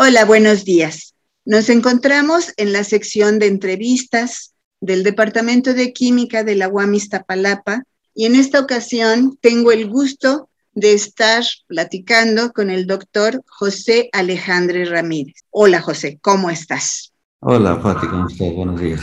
Hola, 0.00 0.24
buenos 0.24 0.64
días. 0.64 1.16
Nos 1.44 1.68
encontramos 1.68 2.52
en 2.56 2.72
la 2.72 2.84
sección 2.84 3.40
de 3.40 3.48
entrevistas 3.48 4.54
del 4.80 5.02
Departamento 5.02 5.74
de 5.74 5.92
Química 5.92 6.44
de 6.44 6.54
la 6.54 6.68
UAM 6.68 6.94
Iztapalapa 6.94 7.82
y 8.14 8.26
en 8.26 8.36
esta 8.36 8.60
ocasión 8.60 9.36
tengo 9.40 9.72
el 9.72 9.88
gusto 9.88 10.50
de 10.72 10.92
estar 10.92 11.42
platicando 11.66 12.52
con 12.52 12.70
el 12.70 12.86
doctor 12.86 13.42
José 13.48 14.08
Alejandre 14.12 14.84
Ramírez. 14.84 15.34
Hola 15.50 15.80
José, 15.80 16.20
¿cómo 16.22 16.48
estás? 16.48 17.12
Hola 17.40 17.80
Fati, 17.80 18.06
¿cómo 18.06 18.28
estás? 18.28 18.54
Buenos 18.54 18.80
días. 18.80 19.00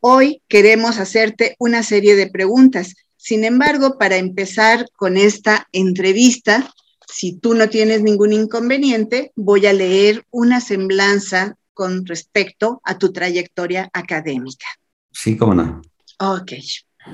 Hoy 0.00 0.42
queremos 0.48 0.98
hacerte 0.98 1.54
una 1.60 1.84
serie 1.84 2.16
de 2.16 2.28
preguntas. 2.28 2.96
Sin 3.16 3.44
embargo, 3.44 3.98
para 3.98 4.16
empezar 4.16 4.84
con 4.96 5.16
esta 5.16 5.68
entrevista, 5.70 6.74
si 7.06 7.36
tú 7.38 7.54
no 7.54 7.68
tienes 7.68 8.02
ningún 8.02 8.32
inconveniente, 8.32 9.32
voy 9.36 9.66
a 9.66 9.72
leer 9.72 10.24
una 10.30 10.60
semblanza 10.60 11.56
con 11.72 12.06
respecto 12.06 12.80
a 12.84 12.98
tu 12.98 13.12
trayectoria 13.12 13.90
académica. 13.92 14.66
Sí, 15.12 15.36
cómo 15.36 15.54
no. 15.54 15.82
Ok. 16.20 16.52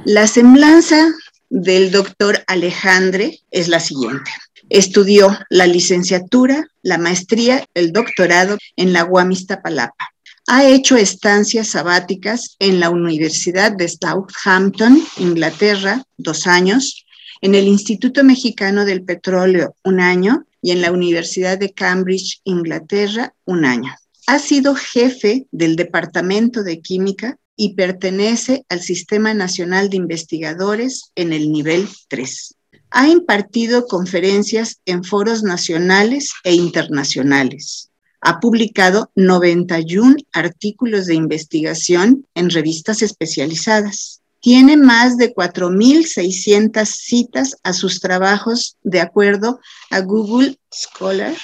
La 0.04 0.26
semblanza 0.26 1.08
del 1.48 1.90
doctor 1.90 2.44
Alejandre 2.46 3.40
es 3.50 3.68
la 3.68 3.80
siguiente. 3.80 4.30
Estudió 4.68 5.36
la 5.48 5.66
licenciatura, 5.66 6.68
la 6.82 6.98
maestría, 6.98 7.66
el 7.74 7.92
doctorado 7.92 8.56
en 8.76 8.92
la 8.92 9.04
UAM 9.04 9.32
Iztapalapa. 9.32 10.10
Ha 10.46 10.64
hecho 10.66 10.96
estancias 10.96 11.68
sabáticas 11.68 12.56
en 12.58 12.80
la 12.80 12.90
Universidad 12.90 13.72
de 13.72 13.88
Southampton, 13.88 15.02
Inglaterra, 15.18 16.02
dos 16.16 16.46
años, 16.46 17.04
en 17.40 17.54
el 17.54 17.66
Instituto 17.66 18.24
Mexicano 18.24 18.84
del 18.84 19.02
Petróleo, 19.02 19.74
un 19.84 20.00
año, 20.00 20.44
y 20.62 20.72
en 20.72 20.82
la 20.82 20.92
Universidad 20.92 21.58
de 21.58 21.72
Cambridge, 21.72 22.40
Inglaterra, 22.44 23.34
un 23.44 23.64
año. 23.64 23.94
Ha 24.26 24.38
sido 24.38 24.74
jefe 24.74 25.46
del 25.50 25.76
Departamento 25.76 26.62
de 26.62 26.80
Química 26.80 27.38
y 27.56 27.74
pertenece 27.74 28.64
al 28.68 28.80
Sistema 28.80 29.34
Nacional 29.34 29.90
de 29.90 29.96
Investigadores 29.96 31.10
en 31.14 31.32
el 31.32 31.50
nivel 31.50 31.88
3. 32.08 32.54
Ha 32.90 33.08
impartido 33.08 33.86
conferencias 33.86 34.80
en 34.84 35.04
foros 35.04 35.42
nacionales 35.42 36.30
e 36.44 36.54
internacionales. 36.54 37.90
Ha 38.20 38.40
publicado 38.40 39.10
91 39.14 40.16
artículos 40.32 41.06
de 41.06 41.14
investigación 41.14 42.26
en 42.34 42.50
revistas 42.50 43.02
especializadas. 43.02 44.19
Tiene 44.40 44.76
más 44.78 45.18
de 45.18 45.34
4.600 45.34 46.86
citas 46.86 47.56
a 47.62 47.74
sus 47.74 48.00
trabajos 48.00 48.78
de 48.82 49.00
acuerdo 49.00 49.60
a 49.90 50.00
Google 50.00 50.58
Scholar. 50.72 51.36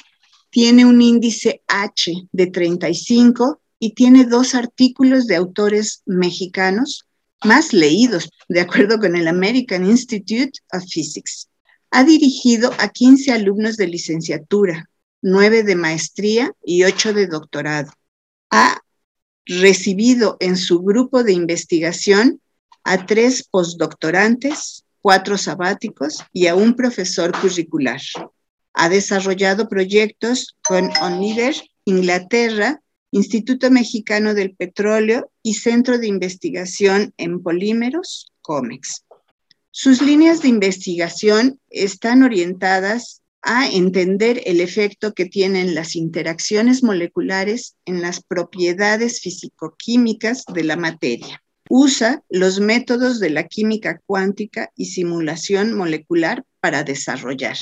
Tiene 0.50 0.86
un 0.86 1.02
índice 1.02 1.62
H 1.68 2.12
de 2.32 2.46
35 2.46 3.60
y 3.78 3.94
tiene 3.94 4.24
dos 4.24 4.54
artículos 4.54 5.26
de 5.26 5.36
autores 5.36 6.02
mexicanos 6.06 7.06
más 7.44 7.74
leídos, 7.74 8.30
de 8.48 8.60
acuerdo 8.60 8.98
con 8.98 9.14
el 9.14 9.28
American 9.28 9.84
Institute 9.84 10.52
of 10.72 10.84
Physics. 10.90 11.48
Ha 11.90 12.02
dirigido 12.04 12.72
a 12.78 12.88
15 12.88 13.32
alumnos 13.32 13.76
de 13.76 13.88
licenciatura, 13.88 14.88
nueve 15.20 15.62
de 15.62 15.76
maestría 15.76 16.52
y 16.64 16.84
ocho 16.84 17.12
de 17.12 17.26
doctorado. 17.26 17.92
Ha 18.50 18.80
recibido 19.44 20.38
en 20.40 20.56
su 20.56 20.80
grupo 20.80 21.22
de 21.22 21.34
investigación 21.34 22.40
a 22.86 23.04
tres 23.04 23.46
postdoctorantes, 23.50 24.84
cuatro 25.02 25.36
sabáticos 25.36 26.24
y 26.32 26.46
a 26.46 26.54
un 26.54 26.76
profesor 26.76 27.32
curricular. 27.38 28.00
Ha 28.74 28.88
desarrollado 28.88 29.68
proyectos 29.68 30.56
con 30.62 30.90
ONIDER, 31.02 31.56
Inglaterra, 31.84 32.80
Instituto 33.10 33.70
Mexicano 33.70 34.34
del 34.34 34.54
Petróleo 34.54 35.30
y 35.42 35.54
Centro 35.54 35.98
de 35.98 36.06
Investigación 36.06 37.12
en 37.16 37.42
Polímeros, 37.42 38.32
COMEX. 38.40 39.04
Sus 39.72 40.00
líneas 40.00 40.42
de 40.42 40.48
investigación 40.48 41.60
están 41.70 42.22
orientadas 42.22 43.20
a 43.42 43.68
entender 43.68 44.42
el 44.46 44.60
efecto 44.60 45.12
que 45.12 45.26
tienen 45.26 45.74
las 45.74 45.96
interacciones 45.96 46.82
moleculares 46.82 47.74
en 47.84 48.00
las 48.00 48.22
propiedades 48.22 49.20
fisicoquímicas 49.20 50.44
de 50.52 50.64
la 50.64 50.76
materia. 50.76 51.42
Usa 51.68 52.22
los 52.28 52.60
métodos 52.60 53.20
de 53.20 53.30
la 53.30 53.48
química 53.48 54.00
cuántica 54.06 54.70
y 54.76 54.86
simulación 54.86 55.72
molecular 55.74 56.44
para 56.60 56.84
desarrollar. 56.84 57.56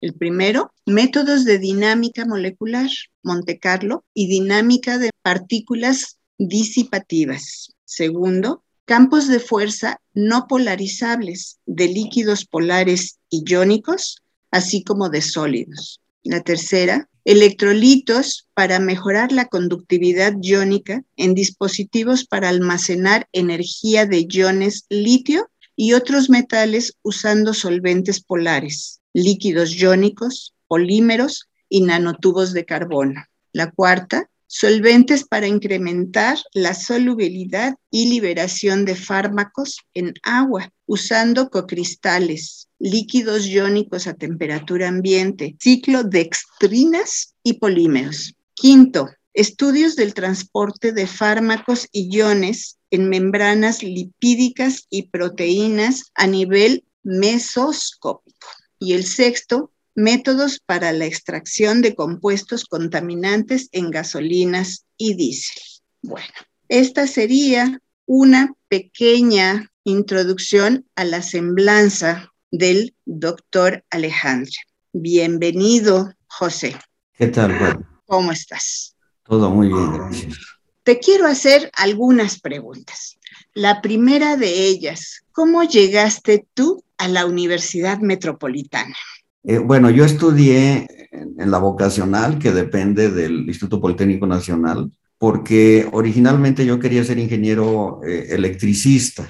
El 0.00 0.14
primero, 0.14 0.72
métodos 0.86 1.44
de 1.44 1.58
dinámica 1.58 2.24
molecular, 2.24 2.88
Monte 3.22 3.58
Carlo, 3.58 4.04
y 4.14 4.28
dinámica 4.28 4.98
de 4.98 5.10
partículas 5.22 6.18
disipativas. 6.38 7.74
Segundo, 7.84 8.62
campos 8.84 9.28
de 9.28 9.40
fuerza 9.40 10.00
no 10.14 10.46
polarizables 10.46 11.58
de 11.66 11.88
líquidos 11.88 12.44
polares 12.44 13.18
iónicos 13.28 14.22
así 14.50 14.82
como 14.82 15.08
de 15.10 15.20
sólidos. 15.20 16.00
La 16.28 16.42
tercera, 16.42 17.08
electrolitos 17.24 18.50
para 18.52 18.80
mejorar 18.80 19.32
la 19.32 19.46
conductividad 19.46 20.34
iónica 20.42 21.02
en 21.16 21.32
dispositivos 21.32 22.26
para 22.26 22.50
almacenar 22.50 23.26
energía 23.32 24.04
de 24.04 24.26
iones 24.28 24.84
litio 24.90 25.48
y 25.74 25.94
otros 25.94 26.28
metales 26.28 26.98
usando 27.00 27.54
solventes 27.54 28.22
polares, 28.22 29.00
líquidos 29.14 29.74
iónicos, 29.74 30.54
polímeros 30.66 31.48
y 31.70 31.80
nanotubos 31.80 32.52
de 32.52 32.66
carbono. 32.66 33.24
La 33.54 33.70
cuarta, 33.70 34.28
solventes 34.46 35.24
para 35.24 35.46
incrementar 35.46 36.36
la 36.52 36.74
solubilidad 36.74 37.74
y 37.90 38.10
liberación 38.10 38.84
de 38.84 38.96
fármacos 38.96 39.78
en 39.94 40.12
agua 40.22 40.70
usando 40.84 41.48
cocristales, 41.48 42.67
líquidos 42.78 43.46
iónicos 43.46 44.06
a 44.06 44.14
temperatura 44.14 44.88
ambiente, 44.88 45.56
ciclo 45.60 46.04
de 46.04 46.20
extrinas 46.20 47.34
y 47.42 47.54
polímeros. 47.54 48.34
Quinto, 48.54 49.08
estudios 49.34 49.96
del 49.96 50.14
transporte 50.14 50.92
de 50.92 51.06
fármacos 51.06 51.88
y 51.92 52.14
iones 52.14 52.78
en 52.90 53.08
membranas 53.08 53.82
lipídicas 53.82 54.86
y 54.90 55.08
proteínas 55.08 56.10
a 56.14 56.26
nivel 56.26 56.84
mesoscópico. 57.02 58.48
Y 58.78 58.94
el 58.94 59.04
sexto, 59.04 59.72
métodos 59.94 60.60
para 60.60 60.92
la 60.92 61.06
extracción 61.06 61.82
de 61.82 61.94
compuestos 61.94 62.64
contaminantes 62.64 63.68
en 63.72 63.90
gasolinas 63.90 64.84
y 64.96 65.14
diésel. 65.14 65.62
Bueno, 66.02 66.28
esta 66.68 67.06
sería 67.06 67.80
una 68.06 68.54
pequeña 68.68 69.72
introducción 69.84 70.86
a 70.94 71.04
la 71.04 71.22
semblanza 71.22 72.32
del 72.50 72.94
doctor 73.04 73.84
Alejandro. 73.90 74.52
Bienvenido, 74.92 76.12
José. 76.26 76.76
¿Qué 77.14 77.28
tal, 77.28 77.58
Juan? 77.58 77.86
¿Cómo 78.06 78.32
estás? 78.32 78.96
Todo 79.24 79.50
muy 79.50 79.68
bien, 79.68 79.92
gracias. 79.92 80.38
Te 80.82 80.98
quiero 80.98 81.26
hacer 81.26 81.70
algunas 81.76 82.40
preguntas. 82.40 83.18
La 83.52 83.82
primera 83.82 84.36
de 84.36 84.66
ellas, 84.68 85.24
¿cómo 85.32 85.62
llegaste 85.64 86.46
tú 86.54 86.82
a 86.96 87.08
la 87.08 87.26
Universidad 87.26 87.98
Metropolitana? 87.98 88.96
Eh, 89.44 89.58
bueno, 89.58 89.90
yo 89.90 90.04
estudié 90.04 90.86
en, 91.10 91.50
la 91.50 91.58
vocacional, 91.58 92.38
que 92.38 92.52
depende 92.52 93.10
del 93.10 93.46
Instituto 93.46 93.80
Politécnico 93.80 94.26
Nacional, 94.26 94.90
porque 95.18 95.88
originalmente 95.92 96.64
yo 96.64 96.78
quería 96.78 97.04
ser 97.04 97.18
ingeniero 97.18 98.00
eh, 98.06 98.28
electricista. 98.30 99.28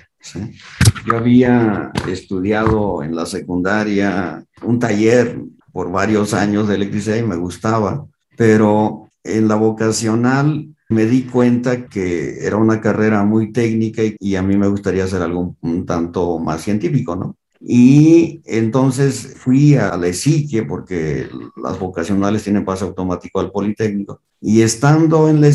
Yo 1.07 1.17
había 1.17 1.93
estudiado 2.09 3.03
en 3.03 3.15
la 3.15 3.27
secundaria 3.27 4.45
un 4.63 4.79
taller 4.79 5.41
por 5.73 5.91
varios 5.91 6.35
años 6.35 6.69
de 6.69 6.75
electricidad 6.75 7.17
y 7.17 7.23
me 7.23 7.37
gustaba, 7.37 8.07
pero 8.37 9.09
en 9.23 9.49
la 9.49 9.55
vocacional 9.55 10.69
me 10.89 11.05
di 11.05 11.25
cuenta 11.25 11.87
que 11.87 12.47
era 12.47 12.57
una 12.57 12.81
carrera 12.81 13.23
muy 13.25 13.53
técnica 13.53 14.03
y, 14.19 14.37
a 14.37 14.43
mí 14.43 14.57
me 14.57 14.69
gustaría 14.69 15.05
hacer 15.05 15.23
algo 15.23 15.55
un 15.61 15.85
tanto 15.85 16.39
más 16.39 16.63
científico, 16.63 17.15
¿no? 17.15 17.37
Y 17.61 18.41
entonces 18.45 19.35
fui 19.37 19.75
a 19.75 19.97
la 19.97 20.09
porque 20.67 21.29
las 21.61 21.79
vocacionales 21.79 22.45
tienen 22.45 22.65
paso 22.65 22.87
automático 22.87 23.41
al 23.41 23.51
Politécnico. 23.51 24.21
Y 24.41 24.63
estando 24.63 25.29
en 25.29 25.41
la 25.41 25.51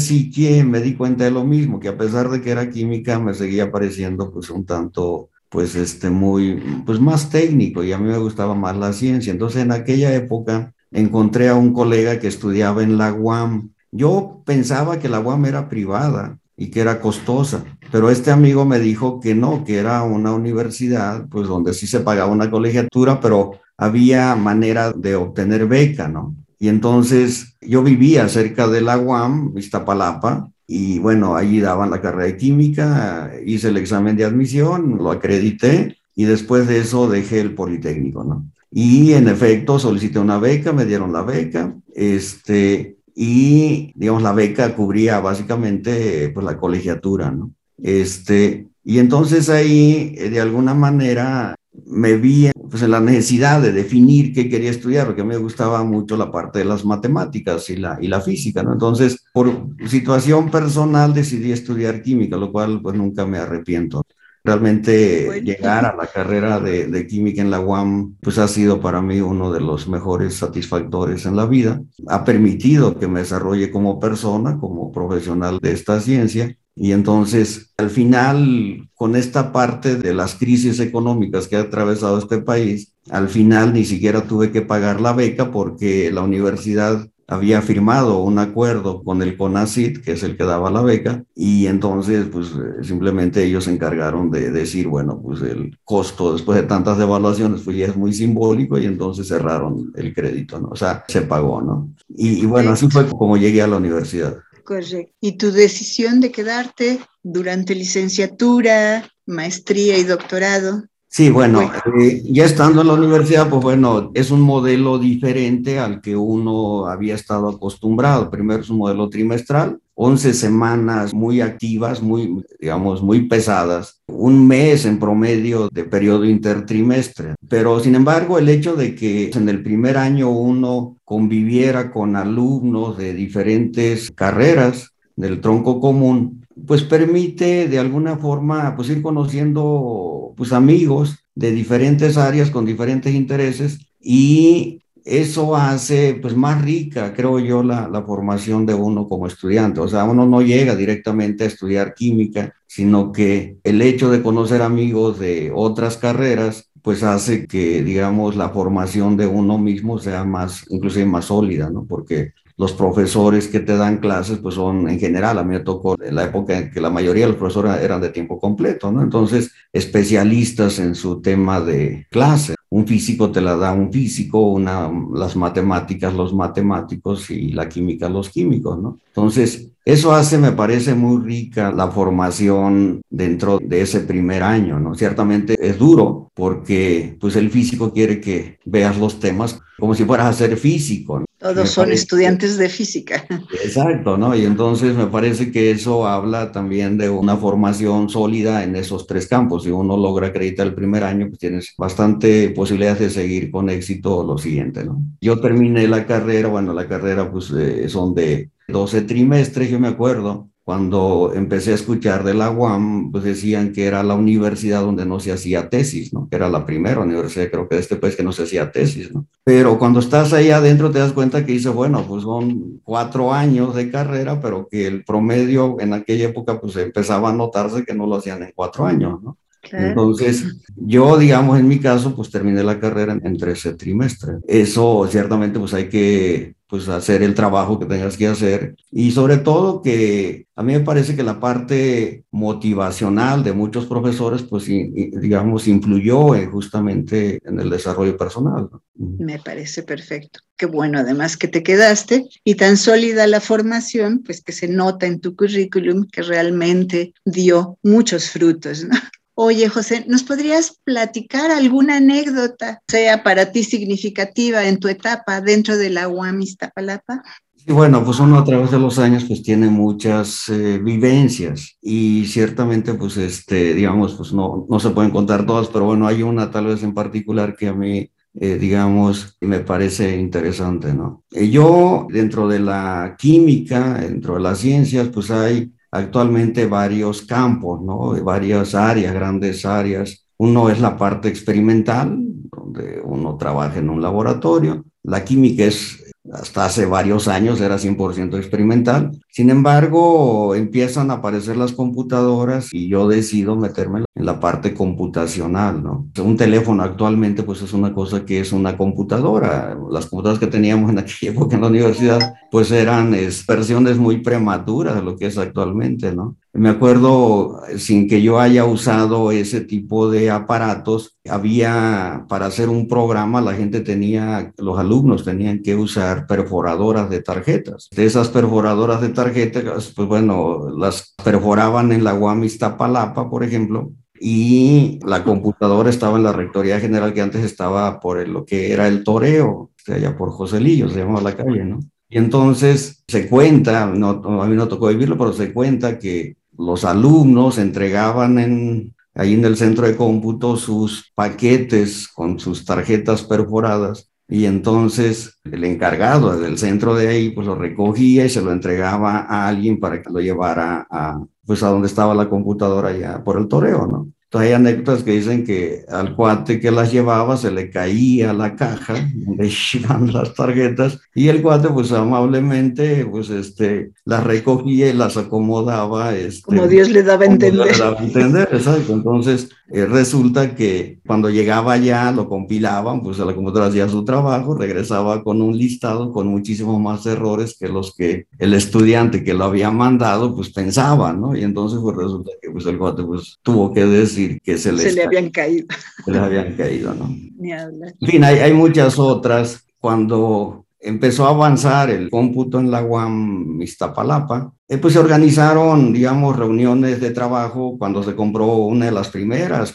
me 0.65 0.81
di 0.81 0.95
cuenta 0.95 1.23
de 1.23 1.31
lo 1.31 1.45
mismo, 1.45 1.79
que 1.79 1.87
a 1.87 1.97
pesar 1.97 2.29
de 2.29 2.41
que 2.41 2.51
era 2.51 2.69
química 2.69 3.19
me 3.19 3.33
seguía 3.33 3.71
pareciendo 3.71 4.31
pues 4.31 4.49
un 4.49 4.65
tanto 4.65 5.29
pues 5.53 5.75
este 5.75 6.09
muy 6.09 6.55
pues 6.83 6.99
más 6.99 7.29
técnico 7.29 7.83
y 7.83 7.93
a 7.93 7.99
mí 7.99 8.09
me 8.09 8.17
gustaba 8.17 8.55
más 8.55 8.75
la 8.75 8.91
ciencia. 8.91 9.31
Entonces 9.31 9.61
en 9.61 9.71
aquella 9.71 10.13
época 10.15 10.73
encontré 10.91 11.47
a 11.47 11.53
un 11.53 11.73
colega 11.73 12.19
que 12.19 12.27
estudiaba 12.27 12.81
en 12.81 12.97
la 12.97 13.13
UAM. 13.13 13.69
Yo 13.91 14.41
pensaba 14.47 14.97
que 14.97 15.09
la 15.09 15.19
UAM 15.19 15.45
era 15.45 15.69
privada 15.69 16.39
y 16.57 16.71
que 16.71 16.81
era 16.81 16.99
costosa. 16.99 17.63
Pero 17.91 18.09
este 18.09 18.31
amigo 18.31 18.65
me 18.65 18.79
dijo 18.79 19.19
que 19.19 19.35
no, 19.35 19.63
que 19.63 19.77
era 19.77 20.01
una 20.01 20.33
universidad, 20.33 21.27
pues 21.29 21.47
donde 21.47 21.75
sí 21.75 21.85
se 21.85 21.99
pagaba 21.99 22.31
una 22.31 22.49
colegiatura, 22.49 23.19
pero 23.19 23.51
había 23.77 24.35
manera 24.35 24.91
de 24.91 25.15
obtener 25.15 25.67
beca, 25.67 26.07
¿no? 26.07 26.35
Y 26.57 26.67
entonces 26.69 27.57
yo 27.61 27.83
vivía 27.83 28.27
cerca 28.27 28.67
de 28.67 28.81
la 28.81 28.97
UAM, 28.97 29.53
Iztapalapa, 29.55 30.49
y 30.75 30.97
bueno, 30.97 31.35
allí 31.35 31.59
daban 31.59 31.91
la 31.91 32.01
carrera 32.01 32.25
de 32.25 32.35
química, 32.35 33.31
hice 33.45 33.67
el 33.67 33.77
examen 33.77 34.17
de 34.17 34.25
admisión, 34.25 34.97
lo 34.97 35.11
acredité 35.11 35.97
y 36.15 36.23
después 36.23 36.67
de 36.67 36.79
eso 36.79 37.07
dejé 37.07 37.41
el 37.41 37.53
Politécnico, 37.53 38.23
¿no? 38.23 38.47
Y 38.71 39.13
en 39.13 39.27
efecto 39.27 39.77
solicité 39.77 40.17
una 40.17 40.39
beca, 40.39 40.73
me 40.73 40.85
dieron 40.85 41.13
la 41.13 41.21
beca, 41.21 41.75
este, 41.93 42.97
y 43.13 43.93
digamos 43.93 44.23
la 44.23 44.33
beca 44.33 44.75
cubría 44.75 45.19
básicamente 45.19 46.29
pues 46.29 46.43
la 46.43 46.57
colegiatura, 46.57 47.29
¿no? 47.29 47.51
Este, 47.77 48.67
y 48.83 48.97
entonces 48.97 49.49
ahí 49.49 50.15
de 50.15 50.41
alguna 50.41 50.73
manera 50.73 51.53
me 51.85 52.17
vi 52.17 52.49
pues, 52.73 52.81
en 52.81 52.89
la 52.89 52.99
necesidad 52.99 53.61
de 53.61 53.71
definir 53.71 54.33
qué 54.33 54.49
quería 54.49 54.71
estudiar, 54.71 55.05
porque 55.05 55.23
me 55.23 55.37
gustaba 55.37 55.83
mucho 55.83 56.17
la 56.17 56.31
parte 56.31 56.57
de 56.57 56.65
las 56.65 56.83
matemáticas 56.83 57.69
y 57.69 57.75
la, 57.75 57.99
y 58.01 58.07
la 58.07 58.19
física, 58.19 58.63
¿no? 58.63 58.73
Entonces, 58.73 59.23
por 59.31 59.67
situación 59.85 60.49
personal 60.49 61.13
decidí 61.13 61.51
estudiar 61.51 62.01
química, 62.01 62.35
lo 62.35 62.51
cual 62.51 62.81
pues 62.81 62.95
nunca 62.95 63.27
me 63.27 63.37
arrepiento. 63.37 64.01
Realmente 64.43 65.39
llegar 65.43 65.85
a 65.85 65.95
la 65.95 66.07
carrera 66.07 66.59
de, 66.59 66.87
de, 66.87 67.05
química 67.05 67.43
en 67.43 67.51
la 67.51 67.59
UAM 67.59 68.15
pues 68.19 68.39
ha 68.39 68.47
sido 68.47 68.81
para 68.81 69.03
mí 69.03 69.21
uno 69.21 69.51
de 69.51 69.61
los 69.61 69.87
mejores 69.87 70.33
satisfactores 70.33 71.27
en 71.27 71.35
la 71.35 71.45
vida. 71.45 71.79
Ha 72.07 72.25
permitido 72.25 72.97
que 72.97 73.07
me 73.07 73.19
desarrolle 73.19 73.69
como 73.69 73.99
persona, 73.99 74.57
como 74.59 74.91
profesional 74.91 75.59
de 75.61 75.73
esta 75.73 76.01
ciencia 76.01 76.57
y 76.75 76.91
entonces, 76.91 77.71
al 77.77 77.89
final, 77.89 78.89
con 78.95 79.15
esta 79.15 79.51
parte 79.51 79.95
de 79.95 80.13
las 80.13 80.35
crisis 80.35 80.79
económicas 80.79 81.47
que 81.47 81.55
ha 81.55 81.61
atravesado 81.61 82.17
este 82.17 82.39
país, 82.39 82.93
al 83.09 83.29
final 83.29 83.73
ni 83.73 83.85
siquiera 83.85 84.23
tuve 84.23 84.51
que 84.51 84.61
pagar 84.61 84.99
la 84.99 85.13
beca 85.13 85.51
porque 85.51 86.11
la 86.11 86.21
universidad 86.21 87.07
había 87.27 87.61
firmado 87.61 88.19
un 88.19 88.37
acuerdo 88.37 89.03
con 89.03 89.21
el 89.21 89.37
CONACIT, 89.37 90.03
que 90.03 90.13
es 90.13 90.23
el 90.23 90.35
que 90.35 90.43
daba 90.43 90.69
la 90.69 90.81
beca, 90.81 91.23
y 91.35 91.67
entonces 91.67 92.27
pues 92.31 92.51
simplemente 92.81 93.43
ellos 93.43 93.63
se 93.63 93.73
encargaron 93.73 94.29
de 94.29 94.51
decir, 94.51 94.87
bueno, 94.87 95.21
pues 95.23 95.41
el 95.41 95.77
costo 95.83 96.33
después 96.33 96.59
de 96.59 96.67
tantas 96.67 96.97
devaluaciones 96.97 97.61
pues 97.63 97.77
ya 97.77 97.87
es 97.87 97.95
muy 97.95 98.13
simbólico 98.13 98.77
y 98.77 98.85
entonces 98.85 99.27
cerraron 99.27 99.91
el 99.95 100.13
crédito, 100.13 100.59
¿no? 100.59 100.69
O 100.69 100.75
sea, 100.75 101.05
se 101.07 101.21
pagó, 101.21 101.61
¿no? 101.61 101.89
Y, 102.09 102.41
y 102.41 102.45
bueno, 102.45 102.71
así 102.71 102.89
fue 102.89 103.07
como 103.07 103.37
llegué 103.37 103.61
a 103.61 103.67
la 103.67 103.77
universidad. 103.77 104.37
Correcto. 104.63 105.13
¿Y 105.19 105.37
tu 105.37 105.51
decisión 105.51 106.19
de 106.19 106.31
quedarte 106.31 106.99
durante 107.21 107.75
licenciatura, 107.75 109.09
maestría 109.25 109.97
y 109.97 110.03
doctorado? 110.03 110.83
Sí, 111.07 111.29
bueno, 111.29 111.71
eh, 112.01 112.23
ya 112.25 112.45
estando 112.45 112.81
en 112.81 112.87
la 112.87 112.93
universidad, 112.93 113.47
pues 113.47 113.61
bueno, 113.61 114.09
es 114.15 114.31
un 114.31 114.41
modelo 114.41 114.97
diferente 114.97 115.77
al 115.77 116.01
que 116.01 116.15
uno 116.15 116.87
había 116.87 117.13
estado 117.13 117.49
acostumbrado. 117.49 118.31
Primero 118.31 118.61
es 118.61 118.69
un 118.71 118.79
modelo 118.79 119.09
trimestral, 119.09 119.79
11 119.95 120.33
semanas 120.33 121.13
muy 121.13 121.41
activas, 121.41 122.01
muy, 122.01 122.43
digamos, 122.59 123.03
muy 123.03 123.27
pesadas, 123.27 124.01
un 124.07 124.47
mes 124.47 124.85
en 124.85 124.99
promedio 124.99 125.69
de 125.71 125.83
periodo 125.83 126.25
intertrimestre. 126.25 127.35
Pero 127.47 127.79
sin 127.79 127.95
embargo, 127.95 128.39
el 128.39 128.49
hecho 128.49 128.75
de 128.75 128.95
que 128.95 129.29
en 129.33 129.49
el 129.49 129.61
primer 129.61 129.97
año 129.97 130.29
uno 130.29 130.97
conviviera 131.03 131.91
con 131.91 132.15
alumnos 132.15 132.97
de 132.97 133.13
diferentes 133.13 134.11
carreras 134.11 134.91
del 135.15 135.41
tronco 135.41 135.79
común, 135.79 136.45
pues 136.67 136.83
permite 136.83 137.67
de 137.67 137.79
alguna 137.79 138.17
forma 138.17 138.75
pues 138.75 138.89
ir 138.89 139.01
conociendo 139.01 140.33
pues 140.35 140.53
amigos 140.53 141.17
de 141.35 141.51
diferentes 141.51 142.17
áreas 142.17 142.49
con 142.51 142.65
diferentes 142.65 143.13
intereses 143.13 143.79
y 143.99 144.82
eso 145.05 145.55
hace 145.55 146.15
pues 146.21 146.35
más 146.35 146.61
rica, 146.61 147.13
creo 147.13 147.39
yo, 147.39 147.63
la, 147.63 147.87
la, 147.87 148.03
formación 148.03 148.65
de 148.65 148.73
uno 148.73 149.07
como 149.07 149.27
estudiante. 149.27 149.79
O 149.79 149.87
sea, 149.87 150.03
uno 150.05 150.25
no 150.25 150.41
llega 150.41 150.75
directamente 150.75 151.43
a 151.43 151.47
estudiar 151.47 151.93
química, 151.93 152.53
sino 152.67 153.11
que 153.11 153.57
el 153.63 153.81
hecho 153.81 154.09
de 154.11 154.21
conocer 154.21 154.61
amigos 154.61 155.19
de 155.19 155.51
otras 155.53 155.97
carreras 155.97 156.69
pues 156.83 157.01
hace 157.01 157.47
que, 157.47 157.81
digamos, 157.81 158.35
la 158.35 158.49
formación 158.49 159.15
de 159.15 159.25
uno 159.25 159.57
mismo 159.57 159.99
sea 159.99 160.25
más, 160.25 160.65
inclusive 160.69 161.05
más 161.05 161.25
sólida, 161.25 161.69
¿no? 161.69 161.85
Porque 161.85 162.33
los 162.57 162.73
profesores 162.73 163.47
que 163.47 163.61
te 163.61 163.75
dan 163.77 163.97
clases, 163.97 164.37
pues 164.39 164.55
son 164.55 164.89
en 164.89 164.99
general, 164.99 165.39
a 165.39 165.43
mí 165.43 165.53
me 165.53 165.61
tocó 165.61 165.95
en 166.03 166.13
la 166.13 166.25
época 166.25 166.57
en 166.57 166.71
que 166.71 166.81
la 166.81 166.89
mayoría 166.89 167.23
de 167.23 167.31
los 167.31 167.39
profesores 167.39 167.81
eran 167.81 168.01
de 168.01 168.09
tiempo 168.09 168.37
completo, 168.37 168.91
¿no? 168.91 169.01
Entonces, 169.01 169.51
especialistas 169.71 170.77
en 170.79 170.93
su 170.93 171.21
tema 171.21 171.61
de 171.61 172.05
clase. 172.11 172.53
Un 172.73 172.87
físico 172.87 173.29
te 173.31 173.39
la 173.39 173.55
da 173.55 173.71
un 173.71 173.93
físico, 173.93 174.39
una, 174.39 174.91
las 175.13 175.35
matemáticas 175.35 176.11
los 176.11 176.33
matemáticos 176.33 177.29
y 177.29 177.51
la 177.51 177.69
química 177.69 178.09
los 178.09 178.29
químicos, 178.29 178.81
¿no? 178.81 178.97
Entonces, 179.09 179.69
eso 179.85 180.11
hace, 180.11 180.39
me 180.39 180.53
parece 180.53 180.95
muy 180.95 181.21
rica 181.21 181.71
la 181.71 181.89
formación 181.89 183.01
dentro 183.11 183.59
de 183.61 183.81
ese 183.81 183.99
primer 183.99 184.41
año, 184.41 184.79
¿no? 184.79 184.95
Ciertamente 184.95 185.55
es 185.59 185.77
duro 185.77 186.31
porque 186.33 187.15
pues 187.19 187.35
el 187.35 187.51
físico 187.51 187.93
quiere 187.93 188.19
que 188.19 188.57
veas 188.65 188.97
los 188.97 189.19
temas 189.19 189.59
como 189.77 189.93
si 189.93 190.03
fueras 190.05 190.27
a 190.27 190.33
ser 190.33 190.57
físico. 190.57 191.19
¿no? 191.19 191.25
Todos 191.43 191.71
son 191.71 191.91
estudiantes 191.91 192.57
de 192.57 192.69
física. 192.69 193.25
Exacto, 193.63 194.17
¿no? 194.17 194.33
Y 194.33 194.45
entonces 194.45 194.95
me 194.95 195.07
parece 195.07 195.51
que 195.51 195.71
eso 195.71 196.07
habla 196.07 196.53
también 196.53 196.97
de 196.97 197.09
una 197.09 197.35
formación 197.35 198.07
sólida 198.07 198.63
en 198.63 198.77
esos 198.77 199.05
tres 199.05 199.27
campos. 199.27 199.63
Si 199.63 199.69
uno 199.69 199.97
logra 199.97 200.27
acreditar 200.27 200.65
el 200.65 200.73
primer 200.73 201.03
año, 201.03 201.27
pues 201.27 201.39
tienes 201.39 201.73
bastante 201.77 202.49
posibilidades 202.51 202.99
de 202.99 203.09
seguir 203.09 203.51
con 203.51 203.69
éxito 203.69 204.23
lo 204.23 204.37
siguiente, 204.37 204.85
¿no? 204.85 205.03
Yo 205.19 205.41
terminé 205.41 205.85
la 205.85 206.05
carrera, 206.05 206.47
bueno, 206.47 206.73
la 206.73 206.87
carrera 206.87 207.29
pues 207.29 207.51
eh, 207.51 207.89
son 207.89 208.15
de 208.15 208.49
12 208.69 209.01
trimestres, 209.01 209.69
yo 209.69 209.81
me 209.81 209.89
acuerdo, 209.89 210.49
cuando 210.63 211.33
empecé 211.35 211.71
a 211.71 211.75
escuchar 211.75 212.23
de 212.23 212.33
la 212.33 212.49
UAM, 212.49 213.11
pues 213.11 213.25
decían 213.25 213.73
que 213.73 213.85
era 213.85 214.01
la 214.01 214.15
universidad 214.15 214.81
donde 214.81 215.05
no 215.05 215.19
se 215.19 215.33
hacía 215.33 215.69
tesis, 215.69 216.13
¿no? 216.13 216.29
Que 216.29 216.37
era 216.37 216.49
la 216.49 216.65
primera 216.65 217.01
universidad, 217.01 217.49
creo 217.51 217.67
que 217.67 217.75
de 217.75 217.81
este 217.81 217.97
país 217.97 218.15
que 218.15 218.23
no 218.23 218.31
se 218.31 218.43
hacía 218.43 218.71
tesis, 218.71 219.13
¿no? 219.13 219.25
Pero 219.43 219.77
cuando 219.77 219.99
estás 219.99 220.31
ahí 220.31 220.51
adentro 220.51 220.89
te 220.89 220.99
das 220.99 221.11
cuenta 221.11 221.45
que 221.45 221.51
dice, 221.51 221.67
bueno, 221.67 222.05
pues 222.07 222.23
son 222.23 222.79
cuatro 222.83 223.33
años 223.33 223.75
de 223.75 223.91
carrera, 223.91 224.39
pero 224.39 224.67
que 224.71 224.87
el 224.87 225.03
promedio 225.03 225.75
en 225.81 225.91
aquella 225.91 226.29
época 226.29 226.61
pues 226.61 226.77
empezaba 226.77 227.31
a 227.31 227.33
notarse 227.33 227.83
que 227.83 227.93
no 227.93 228.07
lo 228.07 228.15
hacían 228.15 228.41
en 228.43 228.53
cuatro 228.55 228.85
años, 228.85 229.21
¿no? 229.21 229.37
Entonces, 229.71 230.57
yo, 230.75 231.17
digamos, 231.17 231.57
en 231.57 231.67
mi 231.67 231.79
caso, 231.79 232.15
pues 232.15 232.29
terminé 232.29 232.63
la 232.63 232.79
carrera 232.79 233.17
en 233.21 233.37
13 233.37 233.75
trimestres. 233.75 234.37
Eso, 234.45 235.07
ciertamente, 235.09 235.57
pues 235.57 235.73
hay 235.73 235.87
que 235.87 236.55
pues 236.73 236.89
hacer 236.89 237.21
el 237.21 237.35
trabajo 237.35 237.77
que 237.77 237.85
tengas 237.85 238.17
que 238.17 238.25
hacer 238.25 238.75
y 238.91 239.11
sobre 239.11 239.37
todo 239.37 239.83
que 239.83 240.47
a 240.55 240.63
mí 240.63 240.73
me 240.73 240.79
parece 240.79 241.15
que 241.15 241.21
la 241.21 241.39
parte 241.39 242.23
motivacional 242.31 243.43
de 243.43 243.53
muchos 243.53 243.85
profesores 243.85 244.41
pues 244.41 244.65
digamos 244.65 245.67
influyó 245.67 246.33
justamente 246.49 247.39
en 247.45 247.59
el 247.59 247.69
desarrollo 247.69 248.17
personal. 248.17 248.69
Me 248.95 249.37
parece 249.37 249.83
perfecto. 249.83 250.39
Qué 250.57 250.65
bueno 250.65 250.97
además 250.97 251.37
que 251.37 251.47
te 251.47 251.61
quedaste 251.61 252.27
y 252.43 252.55
tan 252.55 252.75
sólida 252.75 253.27
la 253.27 253.39
formación 253.39 254.23
pues 254.25 254.41
que 254.41 254.51
se 254.51 254.67
nota 254.67 255.05
en 255.05 255.19
tu 255.19 255.35
currículum 255.35 256.07
que 256.11 256.23
realmente 256.23 257.13
dio 257.23 257.77
muchos 257.83 258.31
frutos, 258.31 258.83
¿no? 258.83 258.97
Oye, 259.35 259.67
José, 259.67 260.05
¿nos 260.07 260.23
podrías 260.23 260.79
platicar 260.83 261.49
alguna 261.49 261.97
anécdota, 261.97 262.81
sea 262.87 263.23
para 263.23 263.51
ti 263.51 263.63
significativa 263.63 264.65
en 264.65 264.79
tu 264.79 264.87
etapa 264.87 265.41
dentro 265.41 265.75
de 265.75 265.89
la 265.89 266.07
UAM 266.07 266.41
Iztapalapa? 266.41 267.23
Sí, 267.55 267.71
bueno, 267.71 268.03
pues 268.05 268.19
uno 268.19 268.37
a 268.37 268.43
través 268.43 268.69
de 268.69 268.77
los 268.77 268.99
años 268.99 269.23
pues 269.25 269.41
tiene 269.41 269.69
muchas 269.69 270.49
eh, 270.49 270.79
vivencias 270.83 271.77
y 271.81 272.25
ciertamente 272.27 272.93
pues 272.93 273.17
este, 273.17 273.73
digamos, 273.73 274.13
pues 274.13 274.33
no, 274.33 274.67
no 274.69 274.79
se 274.79 274.91
pueden 274.91 275.09
contar 275.09 275.45
todas, 275.47 275.67
pero 275.67 275.85
bueno, 275.85 276.05
hay 276.05 276.21
una 276.21 276.51
tal 276.51 276.67
vez 276.67 276.83
en 276.83 276.93
particular 276.93 277.55
que 277.55 277.69
a 277.69 277.73
mí 277.73 278.11
eh, 278.35 278.57
digamos, 278.57 279.37
me 279.41 279.59
parece 279.59 280.17
interesante, 280.17 280.91
¿no? 280.93 281.23
Eh, 281.31 281.49
yo, 281.49 282.07
dentro 282.09 282.47
de 282.47 282.59
la 282.59 283.15
química, 283.17 283.99
dentro 283.99 284.35
de 284.35 284.39
las 284.39 284.57
ciencias, 284.57 285.09
pues 285.09 285.29
hay 285.29 285.71
actualmente 285.93 286.65
varios 286.65 287.21
campos, 287.21 287.81
¿no? 287.81 288.11
varias 288.23 288.73
áreas, 288.73 289.13
grandes 289.13 289.63
áreas. 289.63 290.25
Uno 290.37 290.69
es 290.69 290.81
la 290.81 290.97
parte 290.97 291.29
experimental, 291.29 292.17
donde 292.17 292.99
uno 293.03 293.37
trabaja 293.37 293.77
en 293.77 293.91
un 293.91 294.01
laboratorio. 294.01 294.83
La 295.03 295.23
química 295.23 295.65
es 295.65 296.02
hasta 296.31 296.65
hace 296.65 296.85
varios 296.85 297.27
años 297.27 297.59
era 297.59 297.77
100% 297.77 298.37
experimental. 298.37 299.11
Sin 299.29 299.49
embargo, 299.49 300.55
empiezan 300.55 301.11
a 301.11 301.15
aparecer 301.15 301.57
las 301.57 301.73
computadoras 301.73 302.73
y 302.73 302.87
yo 302.87 303.07
decido 303.07 303.55
meterme 303.55 304.05
en 304.15 304.25
la 304.25 304.39
parte 304.39 304.73
computacional, 304.73 305.83
¿no? 305.83 306.07
Un 306.23 306.37
teléfono 306.37 306.83
actualmente 306.83 307.43
pues 307.43 307.61
es 307.61 307.73
una 307.73 307.93
cosa 307.93 308.25
que 308.25 308.39
es 308.39 308.53
una 308.53 308.77
computadora. 308.77 309.77
Las 309.91 310.05
computadoras 310.05 310.39
que 310.39 310.47
teníamos 310.47 310.91
en 310.91 310.99
aquella 310.99 311.31
época 311.33 311.55
en 311.55 311.61
la 311.61 311.67
universidad 311.67 312.33
pues 312.51 312.71
eran 312.71 313.11
versiones 313.11 313.97
muy 313.97 314.21
prematuras 314.21 314.95
de 314.95 315.01
lo 315.01 315.17
que 315.17 315.25
es 315.25 315.37
actualmente, 315.37 316.15
¿no? 316.15 316.37
Me 316.55 316.69
acuerdo, 316.69 317.61
sin 317.77 318.07
que 318.07 318.21
yo 318.21 318.39
haya 318.39 318.65
usado 318.65 319.31
ese 319.31 319.61
tipo 319.61 320.11
de 320.11 320.29
aparatos, 320.29 321.17
había, 321.27 322.27
para 322.29 322.45
hacer 322.45 322.69
un 322.69 322.87
programa, 322.87 323.41
la 323.41 323.53
gente 323.53 323.81
tenía, 323.81 324.53
los 324.57 324.77
alumnos 324.77 325.25
tenían 325.25 325.63
que 325.63 325.75
usar 325.75 326.27
perforadoras 326.27 327.09
de 327.09 327.23
tarjetas. 327.23 327.89
De 327.95 328.05
esas 328.05 328.29
perforadoras 328.29 329.01
de 329.01 329.09
tarjetas, 329.09 329.91
pues 329.95 330.07
bueno, 330.07 330.69
las 330.77 331.15
perforaban 331.23 331.91
en 331.91 332.03
la 332.03 332.13
UAM 332.13 332.43
Iztapalapa, 332.43 333.31
por 333.31 333.43
ejemplo, 333.43 333.91
y 334.19 334.99
la 335.07 335.23
computadora 335.23 335.89
estaba 335.89 336.17
en 336.17 336.23
la 336.23 336.33
Rectoría 336.33 336.79
General 336.79 337.15
que 337.15 337.21
antes 337.21 337.43
estaba 337.43 337.99
por 337.99 338.27
lo 338.27 338.45
que 338.45 338.71
era 338.71 338.87
el 338.87 339.03
Toreo, 339.03 339.71
allá 339.87 340.15
por 340.15 340.29
Joselillo, 340.29 340.87
se 340.87 340.99
llamaba 340.99 341.31
la 341.31 341.35
calle, 341.35 341.65
¿no? 341.65 341.79
Y 342.09 342.19
entonces 342.19 343.03
se 343.07 343.27
cuenta, 343.27 343.87
no, 343.87 344.09
a 344.39 344.47
mí 344.47 344.55
no 344.55 344.67
tocó 344.67 344.89
vivirlo, 344.89 345.17
pero 345.17 345.33
se 345.33 345.51
cuenta 345.51 345.97
que 345.97 346.37
los 346.57 346.85
alumnos 346.85 347.57
entregaban 347.57 348.39
en, 348.39 348.95
ahí 349.15 349.33
en 349.33 349.45
el 349.45 349.57
centro 349.57 349.87
de 349.87 349.95
cómputo 349.95 350.55
sus 350.57 351.11
paquetes 351.15 352.07
con 352.07 352.39
sus 352.39 352.65
tarjetas 352.65 353.23
perforadas 353.23 354.09
y 354.27 354.45
entonces 354.45 355.39
el 355.43 355.63
encargado 355.63 356.39
del 356.39 356.57
centro 356.57 356.95
de 356.95 357.07
ahí 357.09 357.29
pues 357.31 357.45
lo 357.45 357.55
recogía 357.55 358.25
y 358.25 358.29
se 358.29 358.41
lo 358.41 358.51
entregaba 358.51 359.19
a 359.19 359.47
alguien 359.47 359.79
para 359.79 360.01
que 360.01 360.09
lo 360.09 360.19
llevara 360.19 360.87
a 360.89 361.21
pues 361.45 361.61
a 361.61 361.69
donde 361.69 361.87
estaba 361.87 362.15
la 362.15 362.29
computadora 362.29 362.95
ya 362.97 363.23
por 363.23 363.37
el 363.37 363.47
toreo, 363.47 363.85
¿no? 363.85 364.12
Hay 364.39 364.53
anécdotas 364.53 365.03
que 365.03 365.11
dicen 365.11 365.45
que 365.45 365.85
al 365.89 366.15
cuate 366.15 366.59
que 366.59 366.71
las 366.71 366.91
llevaba 366.91 367.37
se 367.37 367.51
le 367.51 367.69
caía 367.69 368.33
la 368.33 368.55
caja 368.55 368.95
donde 369.15 369.51
iban 369.73 370.11
las 370.11 370.33
tarjetas 370.33 370.99
y 371.13 371.27
el 371.27 371.41
cuate 371.41 371.69
pues 371.69 371.91
amablemente 371.91 373.05
pues 373.05 373.29
este 373.29 373.91
las 374.05 374.23
recogía 374.23 374.89
y 374.89 374.93
las 374.93 375.17
acomodaba. 375.17 376.15
Este, 376.15 376.43
como 376.43 376.67
Dios 376.67 376.89
le 376.89 377.03
daba 377.03 377.23
a 377.23 377.27
entender. 377.27 377.67
Le 377.71 377.77
daba 377.77 377.99
a 377.99 378.03
entender, 378.03 378.49
exacto. 378.51 378.93
Entonces 378.93 379.49
eh, 379.69 379.85
resulta 379.85 380.55
que 380.55 380.99
cuando 381.05 381.29
llegaba 381.29 381.77
ya 381.77 382.11
lo 382.11 382.27
compilaban, 382.27 383.01
pues 383.01 383.19
la 383.19 383.33
computadora 383.33 383.69
hacía 383.69 383.87
su 383.89 384.03
trabajo, 384.03 384.55
regresaba 384.55 385.23
con 385.23 385.41
un 385.41 385.57
listado 385.57 386.11
con 386.11 386.27
muchísimos 386.27 386.79
más 386.81 387.05
errores 387.05 387.55
que 387.59 387.67
los 387.67 387.95
que 387.95 388.27
el 388.39 388.53
estudiante 388.53 389.23
que 389.23 389.33
lo 389.33 389.45
había 389.45 389.71
mandado 389.71 390.35
pues 390.35 390.49
pensaba, 390.49 391.13
¿no? 391.13 391.35
Y 391.35 391.43
entonces 391.43 391.79
pues 391.81 391.95
resulta 391.95 392.31
que 392.41 392.49
pues 392.49 392.65
el 392.65 392.77
cuate 392.77 393.03
pues 393.03 393.37
tuvo 393.41 393.73
que 393.73 393.85
decir 393.85 394.22
que 394.43 394.57
se, 394.57 394.75
se 394.77 394.91
le 394.93 395.03
habían 395.03 395.29
caído. 395.29 395.67
Se 396.05 396.11
les 396.11 396.21
habían 396.21 396.53
caído, 396.55 396.93
¿no? 396.93 397.05
En 397.41 398.07
fin, 398.07 398.23
hay, 398.23 398.39
hay 398.39 398.53
muchas 398.53 398.97
otras. 398.99 399.65
Cuando 399.79 400.65
empezó 400.83 401.25
a 401.25 401.29
avanzar 401.29 401.89
el 401.89 402.09
cómputo 402.09 402.59
en 402.59 402.69
la 402.69 402.83
UAM 402.83 403.61
Iztapalapa, 403.61 404.53
eh, 404.67 404.77
pues 404.77 404.93
se 404.93 404.99
organizaron, 404.99 405.93
digamos, 405.93 406.35
reuniones 406.35 406.99
de 406.99 407.11
trabajo 407.11 407.77
cuando 407.77 408.03
se 408.03 408.15
compró 408.15 408.47
una 408.55 408.85
de 408.85 408.91
las 408.91 409.09
primeras, 409.09 409.73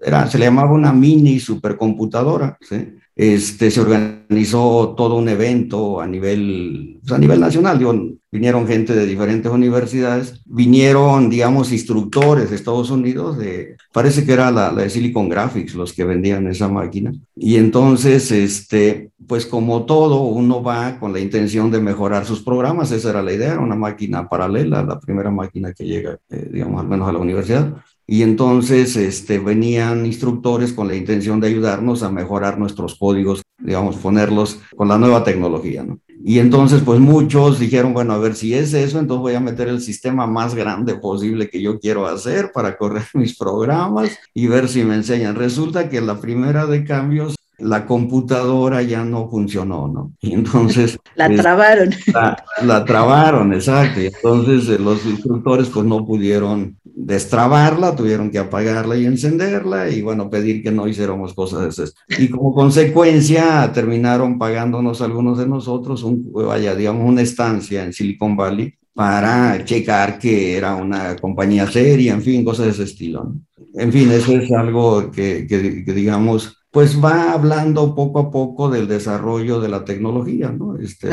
era, 0.00 0.26
se 0.26 0.38
le 0.38 0.46
llamaba 0.46 0.72
una 0.72 0.92
mini 0.92 1.40
supercomputadora, 1.40 2.58
¿sí? 2.60 2.94
Este, 3.16 3.70
se 3.70 3.80
organizó 3.80 4.94
todo 4.96 5.16
un 5.16 5.28
evento 5.28 6.00
a 6.00 6.06
nivel, 6.06 6.98
pues, 7.00 7.12
a 7.12 7.18
nivel 7.18 7.40
nacional, 7.40 7.78
digo, 7.78 7.94
vinieron 8.32 8.66
gente 8.66 8.94
de 8.94 9.06
diferentes 9.06 9.50
universidades, 9.50 10.40
vinieron, 10.44 11.28
digamos, 11.30 11.72
instructores 11.72 12.50
de 12.50 12.56
Estados 12.56 12.90
Unidos, 12.90 13.38
de, 13.38 13.76
parece 13.92 14.24
que 14.24 14.32
era 14.32 14.50
la, 14.50 14.72
de 14.72 14.88
Silicon 14.88 15.28
Graphics 15.28 15.74
los 15.74 15.92
que 15.92 16.04
vendían 16.04 16.46
esa 16.46 16.68
máquina. 16.68 17.12
Y 17.34 17.56
entonces, 17.56 18.30
este, 18.30 19.10
pues 19.26 19.46
como 19.46 19.84
todo, 19.84 20.22
uno 20.22 20.62
va 20.62 20.98
con 20.98 21.12
la 21.12 21.20
intención 21.20 21.70
de 21.70 21.80
mejorar 21.80 22.24
sus 22.24 22.42
programas, 22.42 22.92
esa 22.92 23.10
era 23.10 23.22
la 23.22 23.32
idea, 23.32 23.58
una 23.58 23.76
máquina 23.76 24.28
paralela, 24.28 24.82
la 24.84 25.00
primera 25.00 25.30
máquina 25.30 25.72
que 25.72 25.84
llega, 25.84 26.18
eh, 26.30 26.48
digamos, 26.52 26.80
al 26.80 26.88
menos 26.88 27.08
a 27.08 27.12
la 27.12 27.18
universidad. 27.18 27.74
Y 28.06 28.22
entonces 28.22 28.96
este, 28.96 29.38
venían 29.38 30.04
instructores 30.04 30.72
con 30.72 30.88
la 30.88 30.96
intención 30.96 31.38
de 31.38 31.46
ayudarnos 31.46 32.02
a 32.02 32.10
mejorar 32.10 32.58
nuestros 32.58 32.96
códigos, 32.96 33.42
digamos, 33.58 33.96
ponerlos 33.96 34.60
con 34.76 34.88
la 34.88 34.98
nueva 34.98 35.22
tecnología, 35.22 35.84
¿no? 35.84 36.00
Y 36.22 36.38
entonces, 36.38 36.82
pues 36.84 37.00
muchos 37.00 37.58
dijeron, 37.58 37.94
bueno, 37.94 38.12
a 38.12 38.18
ver 38.18 38.34
si 38.34 38.52
es 38.54 38.74
eso, 38.74 38.98
entonces 38.98 39.22
voy 39.22 39.34
a 39.34 39.40
meter 39.40 39.68
el 39.68 39.80
sistema 39.80 40.26
más 40.26 40.54
grande 40.54 40.94
posible 40.96 41.48
que 41.48 41.62
yo 41.62 41.80
quiero 41.80 42.06
hacer 42.06 42.52
para 42.52 42.76
correr 42.76 43.04
mis 43.14 43.36
programas 43.36 44.10
y 44.34 44.46
ver 44.46 44.68
si 44.68 44.84
me 44.84 44.96
enseñan. 44.96 45.34
Resulta 45.34 45.88
que 45.88 46.00
la 46.00 46.20
primera 46.20 46.66
de 46.66 46.84
cambios 46.84 47.36
la 47.60 47.86
computadora 47.86 48.82
ya 48.82 49.04
no 49.04 49.28
funcionó, 49.28 49.88
¿no? 49.88 50.12
Y 50.20 50.32
entonces... 50.34 50.98
la 51.14 51.28
trabaron. 51.34 51.90
La, 52.12 52.44
la, 52.62 52.84
trabaron, 52.84 53.52
exacto. 53.52 54.00
Y 54.00 54.06
entonces 54.06 54.68
eh, 54.68 54.78
los 54.78 55.04
instructores 55.06 55.68
pues 55.68 55.86
no 55.86 56.04
pudieron 56.04 56.76
destrabarla, 56.84 57.94
tuvieron 57.94 58.30
que 58.30 58.38
apagarla 58.38 58.96
y 58.96 59.06
encenderla 59.06 59.88
y 59.88 60.02
bueno, 60.02 60.28
pedir 60.28 60.62
que 60.62 60.70
no 60.70 60.88
hiciéramos 60.88 61.34
cosas 61.34 61.62
de 61.62 61.68
esas. 61.68 61.94
Y 62.18 62.28
como 62.28 62.52
consecuencia 62.52 63.70
terminaron 63.72 64.38
pagándonos 64.38 65.00
algunos 65.00 65.38
de 65.38 65.46
nosotros, 65.46 66.02
un, 66.02 66.30
vaya, 66.32 66.74
digamos, 66.74 67.08
una 67.08 67.22
estancia 67.22 67.84
en 67.84 67.92
Silicon 67.92 68.36
Valley 68.36 68.74
para 68.92 69.64
checar 69.64 70.18
que 70.18 70.56
era 70.56 70.74
una 70.74 71.16
compañía 71.16 71.66
seria, 71.66 72.12
en 72.12 72.22
fin, 72.22 72.44
cosas 72.44 72.66
de 72.66 72.72
ese 72.72 72.82
estilo. 72.84 73.34
En 73.74 73.92
fin, 73.92 74.10
eso 74.10 74.32
es 74.32 74.50
algo 74.52 75.10
que, 75.10 75.46
que, 75.48 75.84
que 75.84 75.92
digamos, 75.92 76.59
pues 76.70 77.02
va 77.02 77.32
hablando 77.32 77.94
poco 77.94 78.20
a 78.20 78.30
poco 78.30 78.70
del 78.70 78.86
desarrollo 78.86 79.60
de 79.60 79.68
la 79.68 79.84
tecnología, 79.84 80.50
¿no? 80.50 80.76
Este, 80.76 81.08